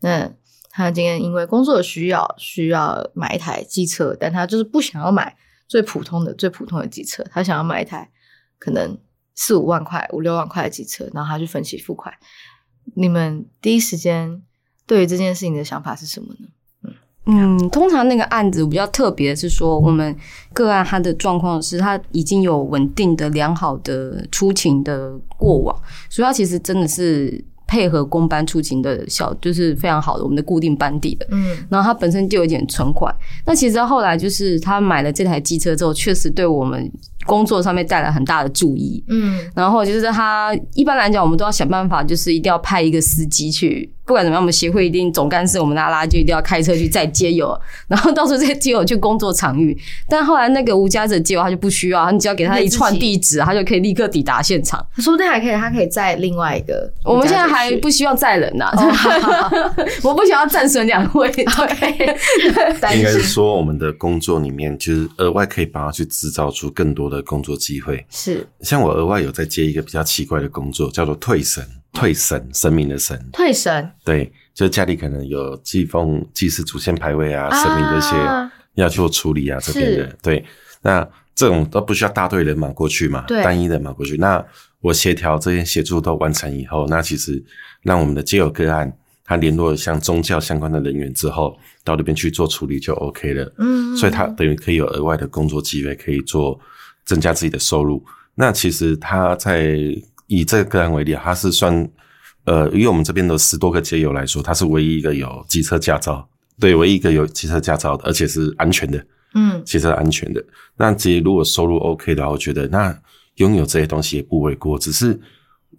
[0.00, 0.30] 那
[0.70, 8.10] 他今天因为工作需要需要买一台机车，但他就是不想要买最普通的最普通的机车，他想要买一台
[8.58, 8.98] 可能
[9.34, 12.12] 四五万块、五六万块的机车，然后他去分期付款。
[12.94, 14.42] 你们第一时间
[14.86, 16.48] 对于这件事情的想法是什么呢？
[17.26, 20.14] 嗯，通常那个案子比较特别的是说，我们
[20.52, 25.76] 个案他的状况是他已经有稳定的、良好的出勤的过往，
[26.08, 31.26] 所以他其实真的是配合公班出勤的小，就是非常好的我们的固定班底的。
[31.30, 33.12] 嗯然后他本身就有一点存款，
[33.44, 36.88] 那其实后来就是他买了这台机车之后，确实对我们
[37.26, 39.02] 工作上面带来很大的注意。
[39.08, 49.76] 嗯然后就是他一般来讲，我们都要想办法，就是一定要派一个司机去，不管怎么样，我们协会一定总干事我们拉拉就一定要开车去载接友， 然后到时候这些街友去工作场域。
[50.08, 54.84] 但后来那个无家者街友他就不需要，你只要给他一串地址，他就可以立刻抵达现场。
[54.98, 56.90] 说不定还可以，他可以在另外一个。
[57.04, 58.70] 我们现在还不希望载人呐、
[60.02, 61.30] 我不想要战损两位。
[61.30, 68.04] 对应该是心说，我们的工作里面，就是额外可以帮他去制造出更多的工作机会。
[68.10, 71.64] 是像我额外有在接一个比较奇怪的工作，叫做退神，
[71.96, 73.18] 退神，神明的神。
[73.32, 80.44] 退神对，就是家里可能有祭奉、祭祀祖先牌位啊、神明这些啊要做处理啊，这边的对。
[80.82, 84.16] 那这种都不需要大队人马过去嘛，对单一人马过去。
[84.16, 84.44] 那
[84.80, 87.42] 我协调这些协助都完成以后，那其实
[87.82, 88.90] 让我们的街友个案，
[89.24, 93.52] 他联络像宗教相关的人员之后，到那边去做处理就 OK 了。
[93.58, 96.58] 嗯，所以他等于可以有额外的工作机会，可以做
[97.04, 98.04] 增加自己的收入。
[98.34, 99.76] 那其实他在
[100.26, 101.88] 以这个个案为例啊，他是算
[102.44, 106.28] 呃，以我们这边的十多个街友来说，他是唯一一个有机车驾照，
[106.60, 110.44] 对，唯一一个有机车驾照的，而且是安全的，嗯汽车安全的。
[110.76, 112.96] 那其实如果收入 OK 的话，我觉得那
[113.36, 115.18] 拥有这些东西也不为过，只是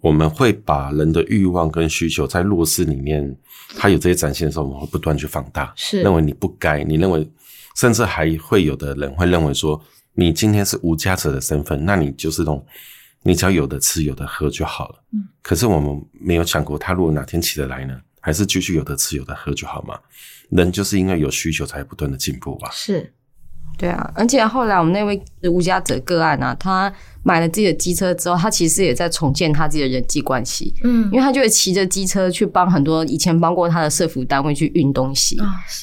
[0.00, 3.36] 我们会把人的欲望跟需求在落实里面，
[3.76, 5.72] 他有这些展现的时候，我们会不断去放大。
[5.74, 7.28] 是认为你不该，你认为，
[7.76, 9.80] 甚至还会有的人会认为说，
[10.14, 12.64] 你今天是无家者的身份，那你就是那种，
[13.22, 15.02] 你只要有的吃有的喝就好了。
[15.12, 19.98] 嗯，可是我们没有想过，他如果哪天起得来呢，还是继续有的吃有的喝就好嘛？
[20.50, 22.70] 人就是因为有需求才不断的进步吧。
[22.72, 23.12] 是
[23.78, 31.04] 对啊，而且后来我们那位无家者个案啊，他买了自己的机车之后，他其实也在重建他自己的人际关系，嗯。
[31.12, 35.38] 因为他就会骑着机车去帮很多以前帮过他的社服单位去运东西，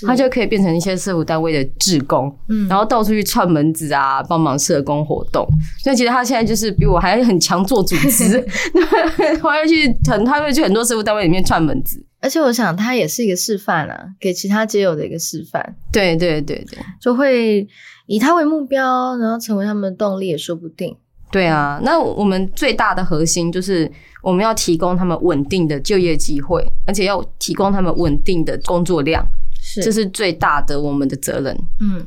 [0.05, 2.67] 他就可以变成一些社服单位的志工，嗯。
[2.67, 5.47] 然后到处去串门子啊，帮忙社工活动。
[5.81, 8.45] 所以其实他现在就是比我还很强做组织，
[9.41, 12.03] 他会去很他会去很多社服单位里面串门子。
[12.25, 17.67] 而且我想他也是一个示范啊，给其他街友的一个示范，对对对对就会
[18.07, 20.97] 以他为目标，然后成为他们的动力也说不定。
[21.31, 21.79] 对啊！
[21.83, 23.91] 那我们最大的核心就是
[24.23, 29.23] 我们要提供他们稳定的就业机会，而且要提供他们稳定的工作量，
[29.61, 31.55] 是这是最大的我们的责任。
[31.79, 32.03] 嗯，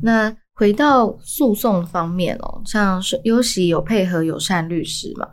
[0.00, 5.28] 那回到诉讼方面哦，像是优喜有配合友善律师嘛，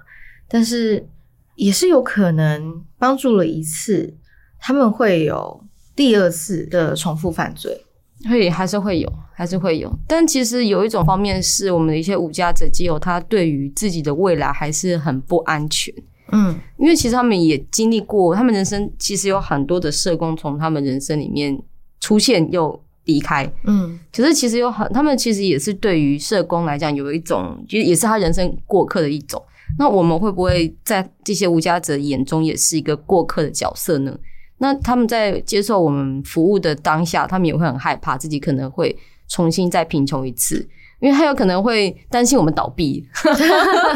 [0.49, 1.08] 但是
[1.56, 4.15] 也是有可能帮助了一次，
[4.60, 5.63] 他们会有
[5.96, 7.82] 第二次的重复犯罪。
[8.30, 9.91] 会还是会有，还是会有。
[10.08, 15.94] 但其实有一种方面是我们的一些无家者基友，他对于自己的未来还是很不安全，
[16.32, 21.62] 嗯因为其实他们也经历过，他们人生其实有很多的社工从他们人生里面
[22.00, 23.48] 出现又离开。
[23.65, 29.39] 嗯可是其实有很，他们其实也是对于社工来讲有一种，就是也是他人生过客的一种。
[29.78, 34.17] 那我们会不会在这些无家者眼中也是一个过客的角色呢？
[34.58, 38.95] 那他们在接受我们服务的当下，他们也会很害怕自己可能会
[39.28, 40.67] 重新再贫穷一次。
[41.01, 43.06] 因为他有可能会担心我们倒闭，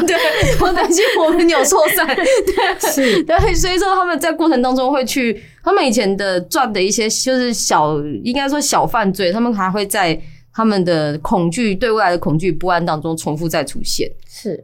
[0.06, 0.16] 对，
[0.60, 10.20] 我担心我们扭错散， 对，是，对，所以说他们在过程当中会去，他们以前的赚的一些就是小，应该说小犯罪，他们还会在
[10.52, 14.62] 他们的恐惧对未来的恐惧不安当中重复再出现，是，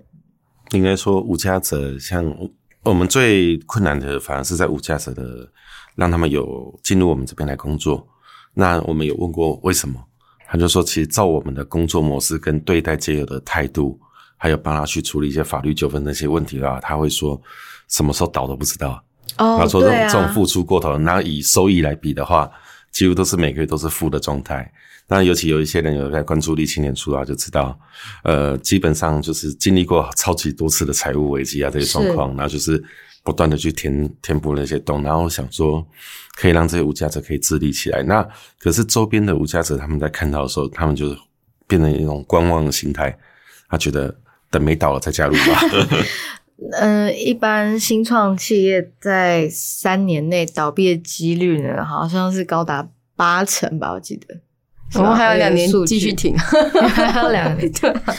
[0.77, 2.25] 应该说无家者，像
[2.83, 5.51] 我们最困难的，反而是在无家者的，
[5.95, 8.07] 让他们有进入我们这边来工作，
[8.55, 10.01] 那我们有问过为什么？
[10.49, 13.99] 他就说，其实照我们的工作模式跟对待街友的态度，
[14.37, 17.41] 还有帮他去处理一些法律纠纷那些问题的话，他会说
[17.89, 19.03] 什么时候倒都不知道。
[19.39, 22.49] 哦，他说这种、啊这种付出过头，然后以收益来比的话，
[22.93, 24.73] 几乎都是每个月都是负的状态。
[25.09, 27.79] 那尤其有一些人有在关注立青年出啊，就知道，
[28.25, 32.83] 呃，基本上就是经历过超级多次的财务危机啊这些状况，然后就是
[33.23, 35.87] 不断的去填填补那些洞，然后想说
[36.37, 38.03] 可以让这些无价者可以自立起来。
[38.03, 38.27] 那
[38.59, 41.17] 可是周边的无价者他们在看到的时候，他们就是
[41.69, 43.17] 变成一种观望的心态，
[43.69, 44.13] 他觉得
[44.51, 45.61] 等没倒了再加入吧。
[46.81, 54.41] 呃，一般新创企业在三年内倒闭的几率呢，好像是高达八成吧，我记得。
[54.95, 57.71] 我们还有两年继续挺， 还有两年。
[57.73, 58.17] 对啊，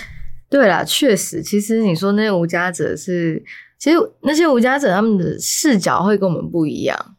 [0.49, 3.43] 对啦，确实，其实你说那些无家者是，
[3.79, 7.15] 其实那些无家者他们的视角会跟我们不一样。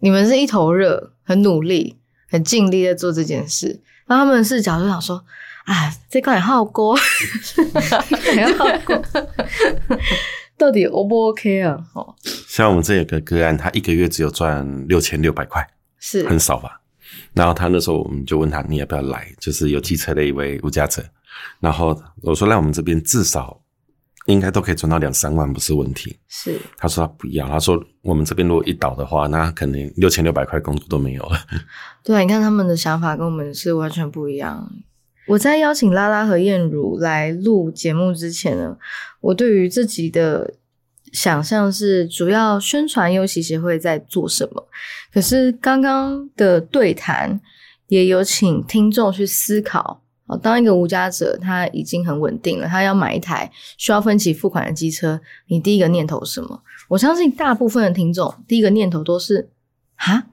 [0.00, 1.96] 你们是一头热，很努力、
[2.28, 5.24] 很尽力在做这件事，那他们的视角就想说，
[5.64, 9.02] 啊，这个很好过，很好过，
[10.58, 11.78] 到底 O 不 OK 啊？
[11.94, 12.14] 哦，
[12.48, 15.66] 像我们这有个个案，他一个月只有赚六千六百块，
[15.98, 16.81] 是很少吧？
[17.34, 21.02] 然后他那时候我们就问他你要不要来，就是有机车的一位无家者。
[21.60, 23.58] 然后我说来我们这边至少
[24.26, 26.16] 应该都可以赚到两三万，不是问题。
[26.28, 31.38] 是，他说他不要，他说我们这边如果一倒的话，那可能六千六百块工作都没有了。
[32.04, 34.70] 对啊，你看他们的想法跟我们是完全不一样。
[35.28, 38.76] 我在邀请拉拉和燕如来录节目之前呢，
[39.20, 40.54] 我对于自己的
[41.12, 44.66] 想象是主要宣传优喜协会在做什么。
[45.12, 47.40] 可是刚刚的对谈
[47.88, 50.00] 也有请听众去思考。
[50.40, 56.62] 当一个无家者，他已经很稳定了，他要买一台需要分期付款的机车，你第一个念头是什么？
[56.88, 59.50] 我相信大部分的听众第一个念头都是：
[59.96, 60.28] 哈，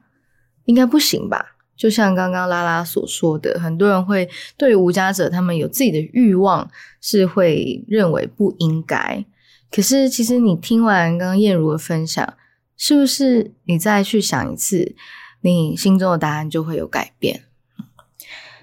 [0.63, 1.57] 应该不行吧？
[1.75, 6.69] 就像刚刚拉拉所说的，很多人会对于无家者，他们有自己的欲望，
[7.01, 9.25] 是会认为不应该。
[9.71, 12.33] 可是，其实你听完刚刚燕如的分享，
[12.75, 14.95] 是不是你再去想一次，
[15.41, 17.43] 你心中的答案就会有改变？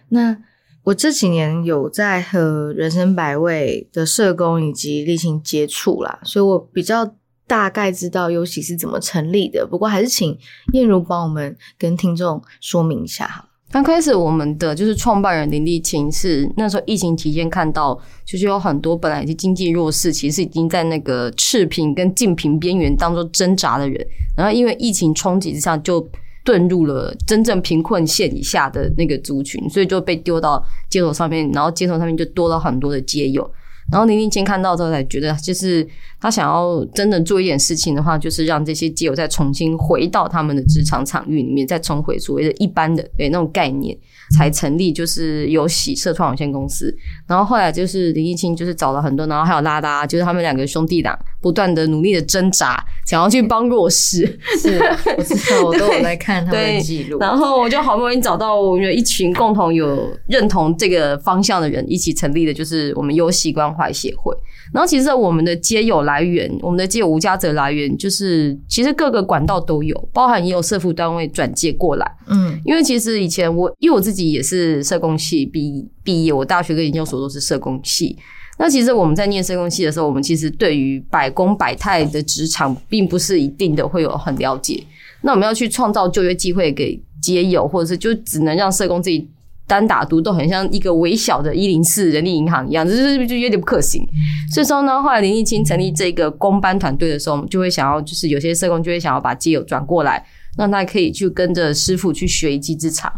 [0.09, 0.37] 那
[0.85, 7.15] 我这几年有在和人生百味的社工以及立青接触啦，所以我比较
[7.47, 9.67] 大概知道优喜是怎么成立的。
[9.67, 10.39] 不过还是请
[10.73, 13.46] 燕如帮我们跟听众说明一下哈。
[13.71, 26.07] 刚开始我们的就是创办人林立清是那时候疫情期间看到，就是有很多本来是经济弱势，其实已经在那个赤贫跟净贫边缘当中挣扎的人，然后因为疫情冲击之下就。
[26.47, 33.43] 遁入了真正贫困线以下的那个族群，所以就被丢到街头上面，然后街头上面就多了很多的街友。
[33.91, 35.87] 然后林立清看到之后才觉得，就是
[36.21, 43.97] 他想要真的做一点事情的话，就是让这些基友再重新回到他们的职场场域里面，再重回所谓的一般的对那种概念，
[44.37, 46.93] 才成立就是有喜社创有限公司。
[47.29, 51.17] 然后后来就是林立清就是找了很多，然后还有拉拉，就是他们两个兄弟党
[51.47, 54.27] 不断的努力的挣扎，想要去帮弱势。
[54.61, 54.81] 是，
[55.17, 57.21] 我知道，我都有在看他们的记录。
[57.21, 64.35] 然后我就好不容易找到我们有一群共同有认同这个方向的人，一起成立的就是我们优喜关怀协会。
[64.75, 72.17] 然后其实我们的街友来源，我们的街友无家者来源，就是其实各个管道都有，包含也有社服单位转介过来。
[72.27, 78.19] 嗯，因为其实以前我，因为我自己也是社工系毕毕业，我大学跟研究所都是社工系。
[78.59, 84.83] 那其实我们在念社工系的时候，我们其实对于百工百态的职场，并不是一定的会有很了解。
[85.23, 89.29] 那我们要去创造就业机会给街友，或者是就只能让社工自己
[89.67, 94.07] 单打独斗，很像一个微小的一零四人力银行一样，就是就有点不可行。
[94.53, 100.25] 所以说呢，后来林立清成立这个工班团队的时候，我们就会想要，就是有些社工就会想要把街友转过来，
[100.57, 103.13] 让他可以去跟着师傅去学一技之长。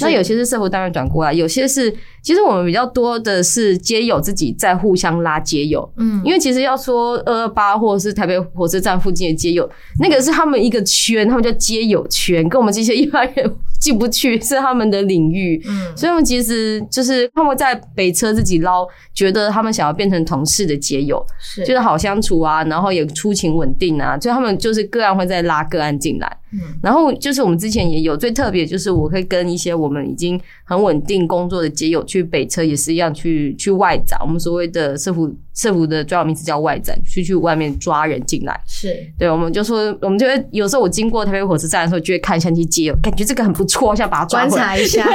[0.00, 1.94] 那有些是社服单位转过来，有些是
[2.24, 9.68] 其实我们比较多的是街友自己在互相拉街友，嗯因为其实要说二二八或者是台北火车站附近的街友，
[10.00, 15.62] 那个是他们一个圈，他们叫街友圈，跟我们这些一般人进不去，是他们的领域。
[15.68, 26.38] 嗯，所以，我们其实就是他们在北车自己捞，觉得他们想要变成同事的街友，是，就是好相处啊，然后也出勤稳定啊，所以他们就是个案会再拉个案进来。
[26.56, 38.60] 嗯然后就是我们之前也有最特别，就是我会跟一些我们已经很稳定工作的街友去去北车也是一样去去外展，我们所谓的社服社服的专有名词叫外展，去去外面抓人进来。
[38.66, 44.64] 是对，我们就说，我们就会有时候我经过台北火车站的时候，就会看相机街友，感觉这个很不错，想把它抓观回来。
[44.64, 45.06] 察一下，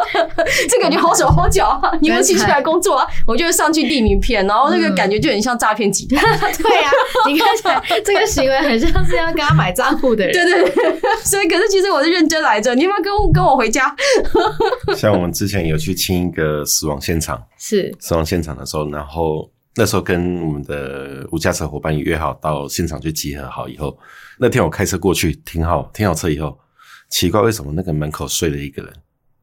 [0.68, 1.90] 这感觉好手好脚啊！
[2.00, 3.06] 你们兴趣来工作啊？
[3.26, 6.22] 我就会上去递名片，然后那个嗯感觉就很像诈骗集团。
[6.58, 6.90] 对呀、
[7.26, 10.32] 你看起来这个行为很像是要跟他买账户的人。
[10.32, 13.94] 对对对，所以可是其实我是认真来着，你要不要跟我跟我回家？
[14.96, 19.48] 像我们之前有去清一个死亡现场，是死亡现场的时候，然后
[19.78, 23.96] 那时候跟我们的无驾车伙伴约好到现场去集合好以后，
[24.36, 26.58] 那天我开车过去停好停好车以后，
[27.08, 28.92] 奇怪为什么那个门口睡了一个人？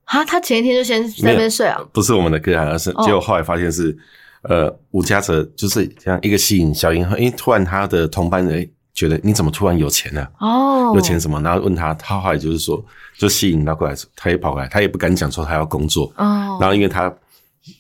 [0.03, 1.81] 啊，他前一天就先在那边睡啊。
[1.93, 3.97] 不是我们的个案，而是哦结果后来发现是，
[4.41, 11.41] 呃，吴家泽就是这样一个吸引小银行，因为突然他的同班人觉得你怎么突然有钱了、哦，有钱什么？
[11.41, 12.83] 然后问他，他后来就是说，
[13.17, 17.11] 就吸引他过来，他也跑过来，他也不敢讲说他要工作，哦，然后因为他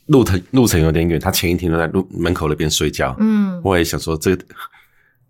[0.07, 4.45] 路程路程有点远，他前一天都在路门口那边睡觉，嗯，我也想说这个。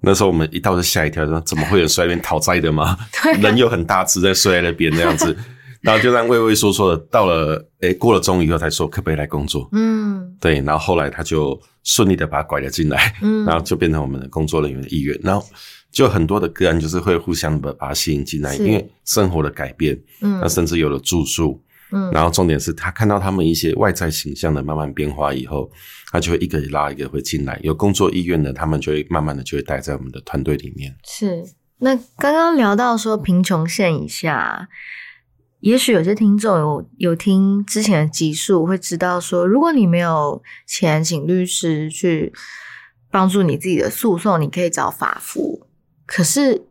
[0.01, 2.95] 那时候我们一到就吓一跳，说怎么会有人睡在那边讨债的吗？
[3.41, 5.35] 人又很大只，在睡在那边那样子，
[5.81, 9.67] 然后就这样畏畏缩缩的到了，诶、过了中午以后才说可不可以来工作？
[9.71, 10.35] 嗯。
[10.39, 15.43] 对，然后后来他就顺利的把他拐了进来，嗯，然后就变成我们的工作人员的意愿，然后
[15.91, 20.39] 就很多的个案就是会互相的把他吸引进来，因为生活的改变，嗯。
[20.39, 21.59] 那甚至有了住宿，
[21.95, 25.71] 嗯然后重点是他看到他们一些外在形象的慢慢变化以后，
[26.11, 30.95] 他就会一个拉一个会进来，有工作意愿的，他们就会慢慢的就会待在我们的团队里面。
[31.05, 31.43] 是。
[31.79, 34.69] 那刚刚聊到说贫穷线以下，
[35.59, 42.31] 也许有些听众有有听之前的集数，会知道说，如果你没有钱请律师去
[43.11, 45.67] 帮助你自己的诉讼，你可以找法服。
[46.05, 46.65] 可是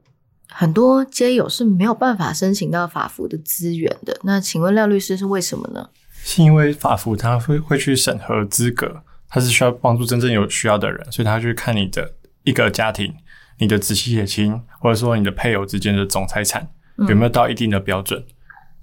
[0.56, 4.16] 很多街友是没有办法申请到法服的资源的。
[4.22, 5.90] 那请问廖律师是为什么呢？
[6.22, 12.08] 是因为法服他会会去审核资格，他是需要帮助真正有需要的人，所以他去看你的
[12.44, 13.12] 一个家庭、
[13.58, 18.24] 你的直系血亲，或者说你的配偶之间的总财产嗯有没有到一定的标准。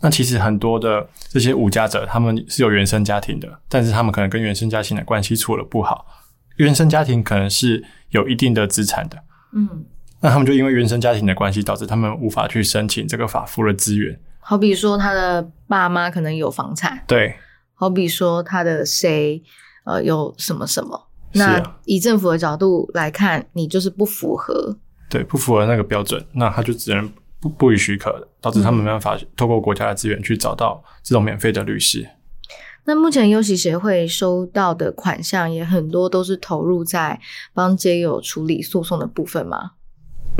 [0.02, 6.06] 那其实很多的这些无家者，他们是有原生家庭的，但是他们可能跟原生家庭的关系处了不好，
[6.58, 9.18] 原生家庭可能是有一定的资产的，
[9.54, 9.86] 嗯，
[10.22, 14.20] 那他们就因为原生家庭的关系，导致他们无法去申请这个法服的资源。
[14.40, 17.36] 好比说他的爸妈可能有房产，对，
[17.74, 19.42] 好比说他的谁
[19.84, 24.78] 呃有什么什么，那以政府的角度来看，你就是不符合。
[25.10, 32.08] 对，不符合那个标准，那他就只能不不予许可的，导致他们没办法透过国家的资源去找到这种免费的律师。
[32.86, 37.20] 那目前优喜协会收到的款项也很多都是投入在
[37.54, 39.74] 帮街友处理诉讼的部分吗？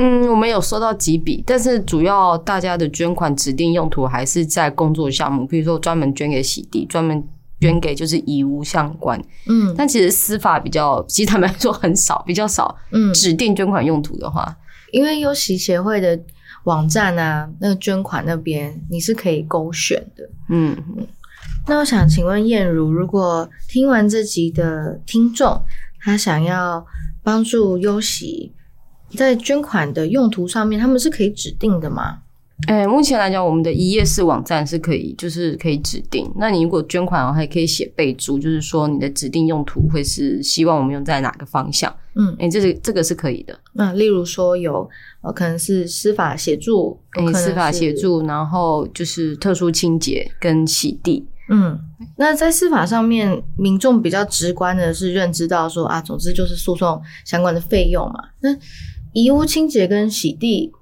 [0.02, 7.22] 嗯，我们有收到几笔，但是主要大家的捐款指定用途还是在工作项目，比如说专门捐给洗地，专门
[7.60, 9.16] 捐给就是遗物相关。
[9.46, 14.56] 嗯但其实司法比较，其实坦白说很少，比较少嗯，指定捐款用途的话，
[14.90, 16.18] 因为优喜协会的
[16.64, 20.28] 网站啊，那个捐款那边你是可以勾选的。
[20.48, 20.76] 嗯，
[21.68, 25.62] 那我想请问燕如，如果听完这集的听众，
[26.00, 26.84] 他想要
[27.22, 28.52] 帮助优喜
[29.16, 32.18] 在捐款的用途上面，他们是可以指定的吗？
[32.68, 36.30] 哎、目前来讲，我们的一页式网站是可以，就是可以指定。
[36.36, 41.92] 那你如果捐款的话，还可以写备注，就是说你的指定用途会是希望我们用在哪个方向。
[42.14, 43.58] 嗯，哎、这是这个是可以的。
[43.72, 44.88] 那例如说有
[45.22, 51.26] 呃，可能是司法协助，有诶、可能司法协，助，然后就是特殊清洁跟洗地。
[51.48, 51.76] 嗯，
[52.16, 58.20] 那在司法上面，民众比较直观的是认知到说啊，总之就是诉讼相关的费用嘛。
[58.40, 58.50] 那
[59.12, 60.72] 遗物清洁跟洗地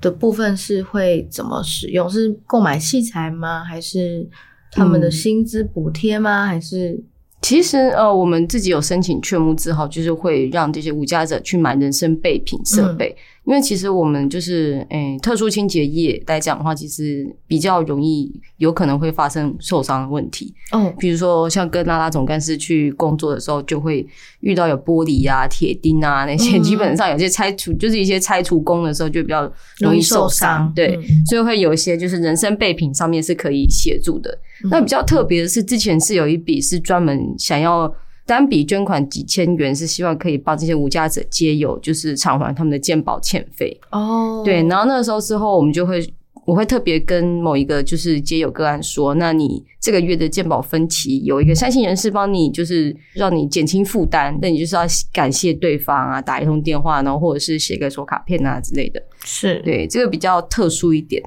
[0.00, 2.08] 的部分是会怎么使用？
[2.08, 3.62] 是购买器材吗？
[3.62, 4.28] 还是
[4.72, 6.46] 他们的嗯薪资补贴吗？
[6.46, 7.02] 还是
[7.42, 13.16] 其实呃，我们自己有申请劝募字号，就是会让这些无家者去买人身备品设备，
[13.50, 20.54] 因为其实我们就是诶、特殊清洁业来讲的话，其实比较容易有可能会发生受伤的问题。
[20.72, 24.06] 嗯，比如说像跟拉拉总干事去工作的时候，就会
[24.38, 34.30] 遇到有玻璃啊、铁钉啊那些，嗯基本上有些拆除就是一些拆除工的时候就比较容易受伤，对，嗯所以会有一些就是人身备品上面是可以协助的。
[34.62, 37.92] 嗯那比较特别的是，之前是有一笔是专门想要
[38.30, 43.76] 单笔捐款几千元，是希望可以帮这些无家者皆有就是偿还他们的健保欠费。
[43.90, 46.00] 哦，对，然后那个时候之后，我们就会
[46.44, 59.02] 我会特别跟某一个就是街友个案说，那你这个月的健保分期有一个善心人士帮你，就是让你减轻负担，那你就是要感谢对方啊，打一通电话，然后或者是写个手卡片啊之类的。
[59.24, 61.20] 是，对，这个比较特殊一点。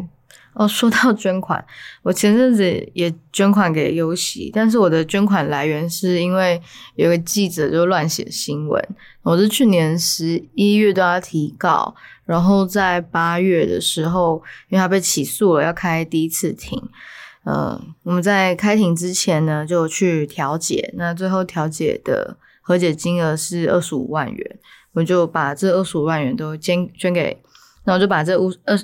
[0.53, 1.63] 哦，说到捐款，
[2.03, 6.61] 我前阵子也捐款给优喜，但是我的捐款来源是因为
[6.95, 8.79] 有个记者就乱写新闻。
[9.23, 11.95] 我是去年十一月都要提告，
[12.25, 16.79] 然后在八月的时候，因为他被起诉了，要开第一次庭。
[17.45, 24.59] 呃，我们在开庭之前呢，就去调解，那最后调解的和解金额是二十五万元，
[24.93, 27.41] 我就把这二十五万元都捐捐给，
[27.85, 28.79] 那我就把这五二。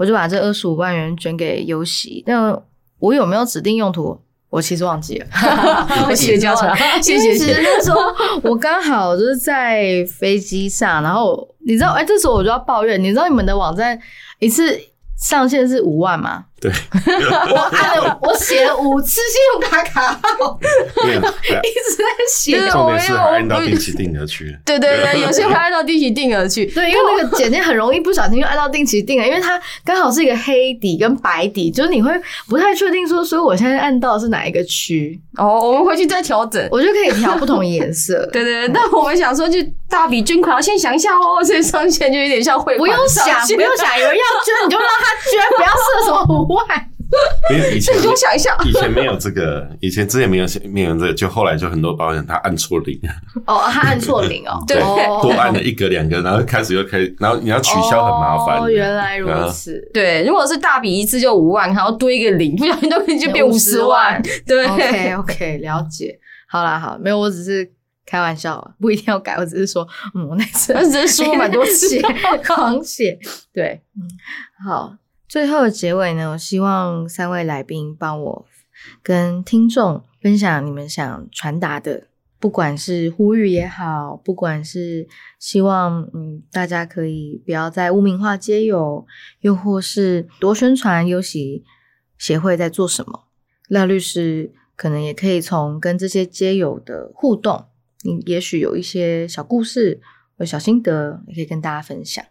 [0.00, 2.58] 我就把这二十五万元捐给尤喜，但
[3.00, 4.18] 我有没有指定用途？
[4.48, 5.26] 我其实忘记了。
[6.16, 7.36] 谢谢教程，谢谢。
[7.36, 8.00] 其实那时候
[8.42, 14.00] 我刚好就是在飞机上，然后你知道，哎，这时候我就要抱怨，你知道你们的网站
[14.38, 14.74] 一次
[15.18, 16.46] 上线是五万吗？
[16.60, 16.70] 对，
[17.52, 22.68] 我按了，我写了五次信用卡卡号， 一直在写。
[22.70, 24.56] 重点是按到定期定额去。
[24.64, 26.66] 对 对对，有些会按到定期定额去。
[26.66, 32.12] 对，因为那个简件很容易不小心就按到定期定额，因为它刚好是一个黑底跟白底，就是你会
[32.48, 35.18] 不太确定说，所以我现在按到是哪一个区。
[35.38, 38.28] 哦，我们回去再调整，我就可以调不同颜色。
[38.32, 39.58] 对对对，但我们想说，就
[39.88, 46.66] 大笔捐款，先想一下哦，这上线就有点像汇不用想，不用想，有人要捐你就让他捐，不要设什么五万。
[47.50, 52.96] 因为以前你多想一下，以前没有这个，以前之前没有没有这个，就后来就很多保险他按错零，
[53.46, 58.60] 哦，他按错零哦， 对，多按了一个两个，然后开始又开，然后你要取消很麻烦。
[58.60, 59.90] 哦，原来如此。
[59.92, 64.22] 对，如果是大笔一次就五万，然后多一个零，不小心都可以就变五十万。
[64.46, 66.16] 对，OK OK，了解。
[66.46, 67.68] 好啦，好，没有，我只是
[68.06, 69.84] 开玩笑，不一定要改，我只是说，
[70.14, 72.00] 嗯，我那次只是说蛮多次
[72.46, 73.18] 狂写，
[73.52, 74.06] 对，嗯，
[74.64, 74.94] 好。
[75.30, 78.46] 最后的结尾呢，我希望三位来宾帮我
[79.00, 82.08] 跟听众分享你们想传达的，
[82.40, 85.06] 不管是呼吁也好，不管是
[85.38, 89.06] 希望嗯大家可以不要再污名化街友，
[89.42, 91.62] 又或是多宣传优喜
[92.18, 93.28] 协会在做什么，
[93.68, 97.66] 廖律师可能也可以从跟这些街友的互动，
[98.02, 100.00] 你也许有一些小故事、
[100.38, 102.24] 有小心得，也可以跟大家分享。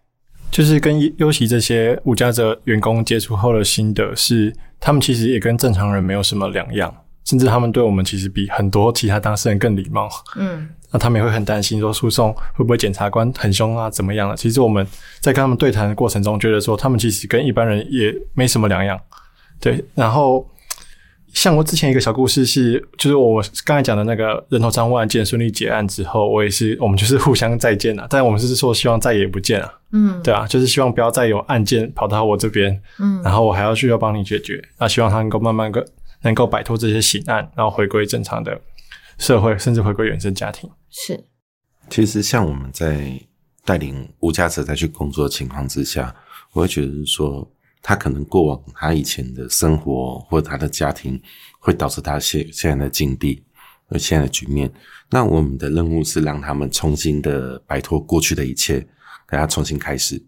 [0.52, 6.94] 就是跟优喜这些无家者员工接触后的心得是，他们其实也跟正常人没有什么两样，
[7.26, 10.10] 甚至他们对我们其实比很多其他当事人更礼貌。
[10.36, 14.36] 嗯，那他们也会很担心说诉讼会不会检察官很凶啊，怎么样的？
[14.36, 14.86] 其实我们
[15.20, 19.00] 在跟他们对谈的过程中，觉得说他们其实跟一般人也没什么两样。
[19.60, 20.50] 对，然后。
[21.34, 35.86] 像我之前一个小故事是，就是我刚才讲的那个人头账户案件顺利结案之后，我也是我们就是互相再见了，但我们是说希望再也不见了，嗯，对啊，就是希望不要再有案件跑到我这边，嗯，然后我还要需要帮你解决，那希望他能够慢慢个
[36.24, 38.60] 能够摆脱这些刑案，然后回归正常的
[39.18, 40.70] 社会，甚至回归原生家庭。
[40.90, 41.24] 是，
[41.90, 43.12] 其实像我们在
[43.64, 46.16] 带领无家者再去工作的情况之下，
[46.54, 47.50] 我会觉得说。
[47.82, 51.22] 他可能过往他以前的生活或者他的家庭，
[51.60, 53.44] 会导致他现现在的境地
[53.88, 54.72] 和现在的局面。
[55.10, 58.80] 那我们的任务是让他们重新的摆脱过去的一切，
[59.28, 60.22] 给他重新开始。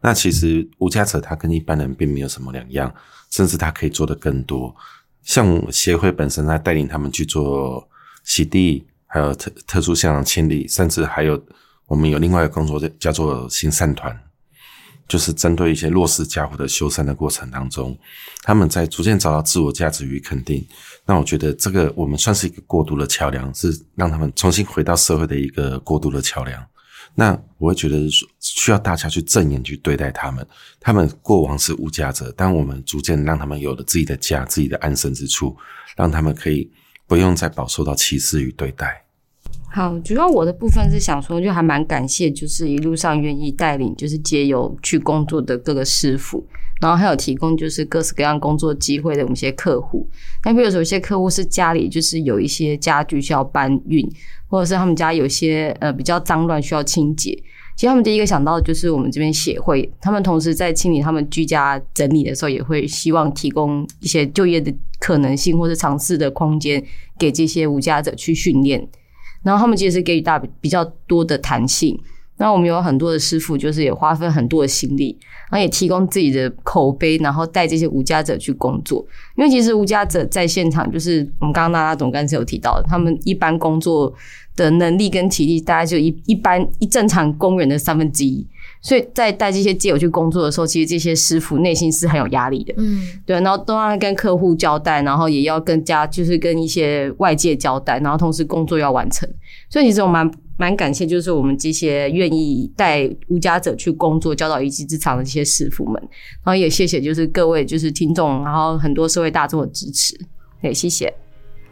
[0.00, 2.94] 那其实无家者他跟一般人并没有什么两样，
[3.30, 4.74] 甚至他可以做的更多。
[5.22, 7.88] 像协会本身，他带领他们去做
[8.22, 11.44] 洗地，还有特特殊现场清理，甚至还有
[11.86, 14.16] 我们有另外一个工作叫做行善团。
[15.08, 17.98] 就是针对一些弱势家伙的修缮的过程当中，
[18.42, 20.64] 他们在逐渐找到自我价值与肯定。
[21.06, 26.64] 那我觉得这个我们算是一个过渡的桥梁，是让他们重新回到社会的一个过渡的桥梁。
[27.14, 28.06] 那我会觉得，
[28.38, 30.46] 需要大家去正眼去对待他们。
[30.78, 35.56] 他们过往是无家者，但我们逐渐让他们有了自己的家、自己的安身之处，
[35.96, 36.70] 让他们可以
[37.06, 39.02] 不用再饱受到歧视与对待。
[39.70, 46.42] 好，主要我的部分是想说，就还蛮感谢，就是一路上愿意带领，就是接有去工作的各个师傅，
[46.80, 50.08] 然后还有提供就是各式各样工作机会的我们一些客户。
[50.44, 54.04] 那比如说有些客户是家里就是有一些家具需要搬运，
[54.48, 57.30] 或者是他们家有些呃比较脏乱需要清洁，
[57.76, 66.82] 其实他们第一个想到的就是我们这边协会，他们同时在清理他们居家整理的时候，也会希望提供一些就业的可能性或者尝试的空间
[67.18, 68.88] 给这些无家者去训练。
[69.42, 71.98] 然后他们其实是给予大比较多的弹性，
[72.36, 75.16] 那我们有很多的师傅，就是也花费很多的心力，
[75.50, 79.04] 然后也提供自己的口碑，然后带这些无家者去工作。
[79.36, 84.12] 因为其实无家者在现场，就是我们刚刚娜拉总干事有提到，他们一般工作
[84.54, 88.46] 的能力跟体力，大概就一一般一正常工人的三分之一。
[88.80, 99.28] 所以在带这些街友去工作的时候，其实这些师傅内心是很有压力的，嗯，对，然后都要跟客户交代，然后也要跟家就是跟一些外界交代，然后同时工作要完成，
[99.68, 105.94] 所以其实我蛮蛮感谢，就是我们这些愿意带无家者去工作、教导一技之长的这些师傅们，
[106.44, 110.18] 然后也谢谢就是各位就是听众，然后很多社会大众的支持，
[110.62, 111.12] 对，谢谢。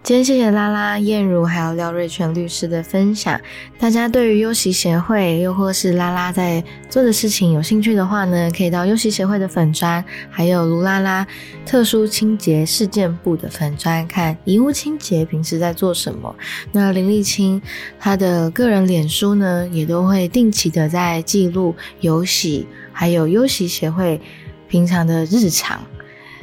[0.07, 3.41] 今天谢谢拉拉、燕如还有廖瑞全律师的分享。
[3.77, 11.27] 大家对于优习协会，又或是拉拉在做的事情有兴趣的话呢，可以到优习协会的粉砖，还有卢拉拉
[11.67, 16.33] 特殊清洁事件部的粉砖看遗物清洁平时在做什么。
[16.71, 17.61] 那林立清
[17.99, 24.21] 他的个人脸书呢，也都会定期的在记录游喜还有优习协会
[24.69, 25.85] 平常的日常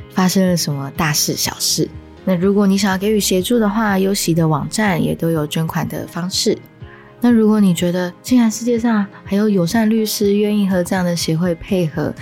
[0.09, 1.87] 发生了什么大事小事。
[2.25, 6.57] 那如果你想要给予协助的话，优喜的网站也都有捐款的方式。
[7.19, 12.13] 那如果你觉得竟然世界上还有友善律师愿意和这样的协会配合，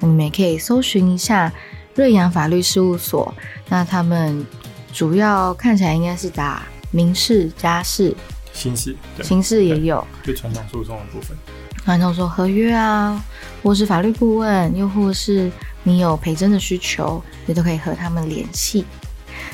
[0.00, 1.52] 那你们也可以搜寻一下
[1.94, 3.32] 瑞阳法律事务所。
[3.68, 4.44] 那他们
[4.92, 8.14] 主要看起来应该是打民事、家事、
[8.52, 11.36] 刑事、刑事也有，就传统诉讼的部分。
[11.84, 13.24] 传统说合约啊，
[13.62, 15.50] 或是法律顾问，又或是
[15.82, 18.84] 你有陪诊的需求，也都可以和他们联系。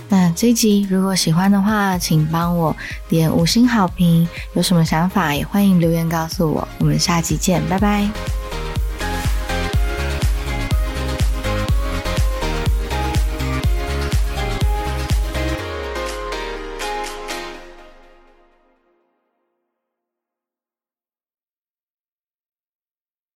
[0.08, 2.74] 那这一集如果喜欢的话，请帮我
[3.08, 4.28] 点五星好评。
[4.54, 6.66] 有什么想法也欢迎留言告诉我。
[6.78, 8.43] 我们下集见，拜拜。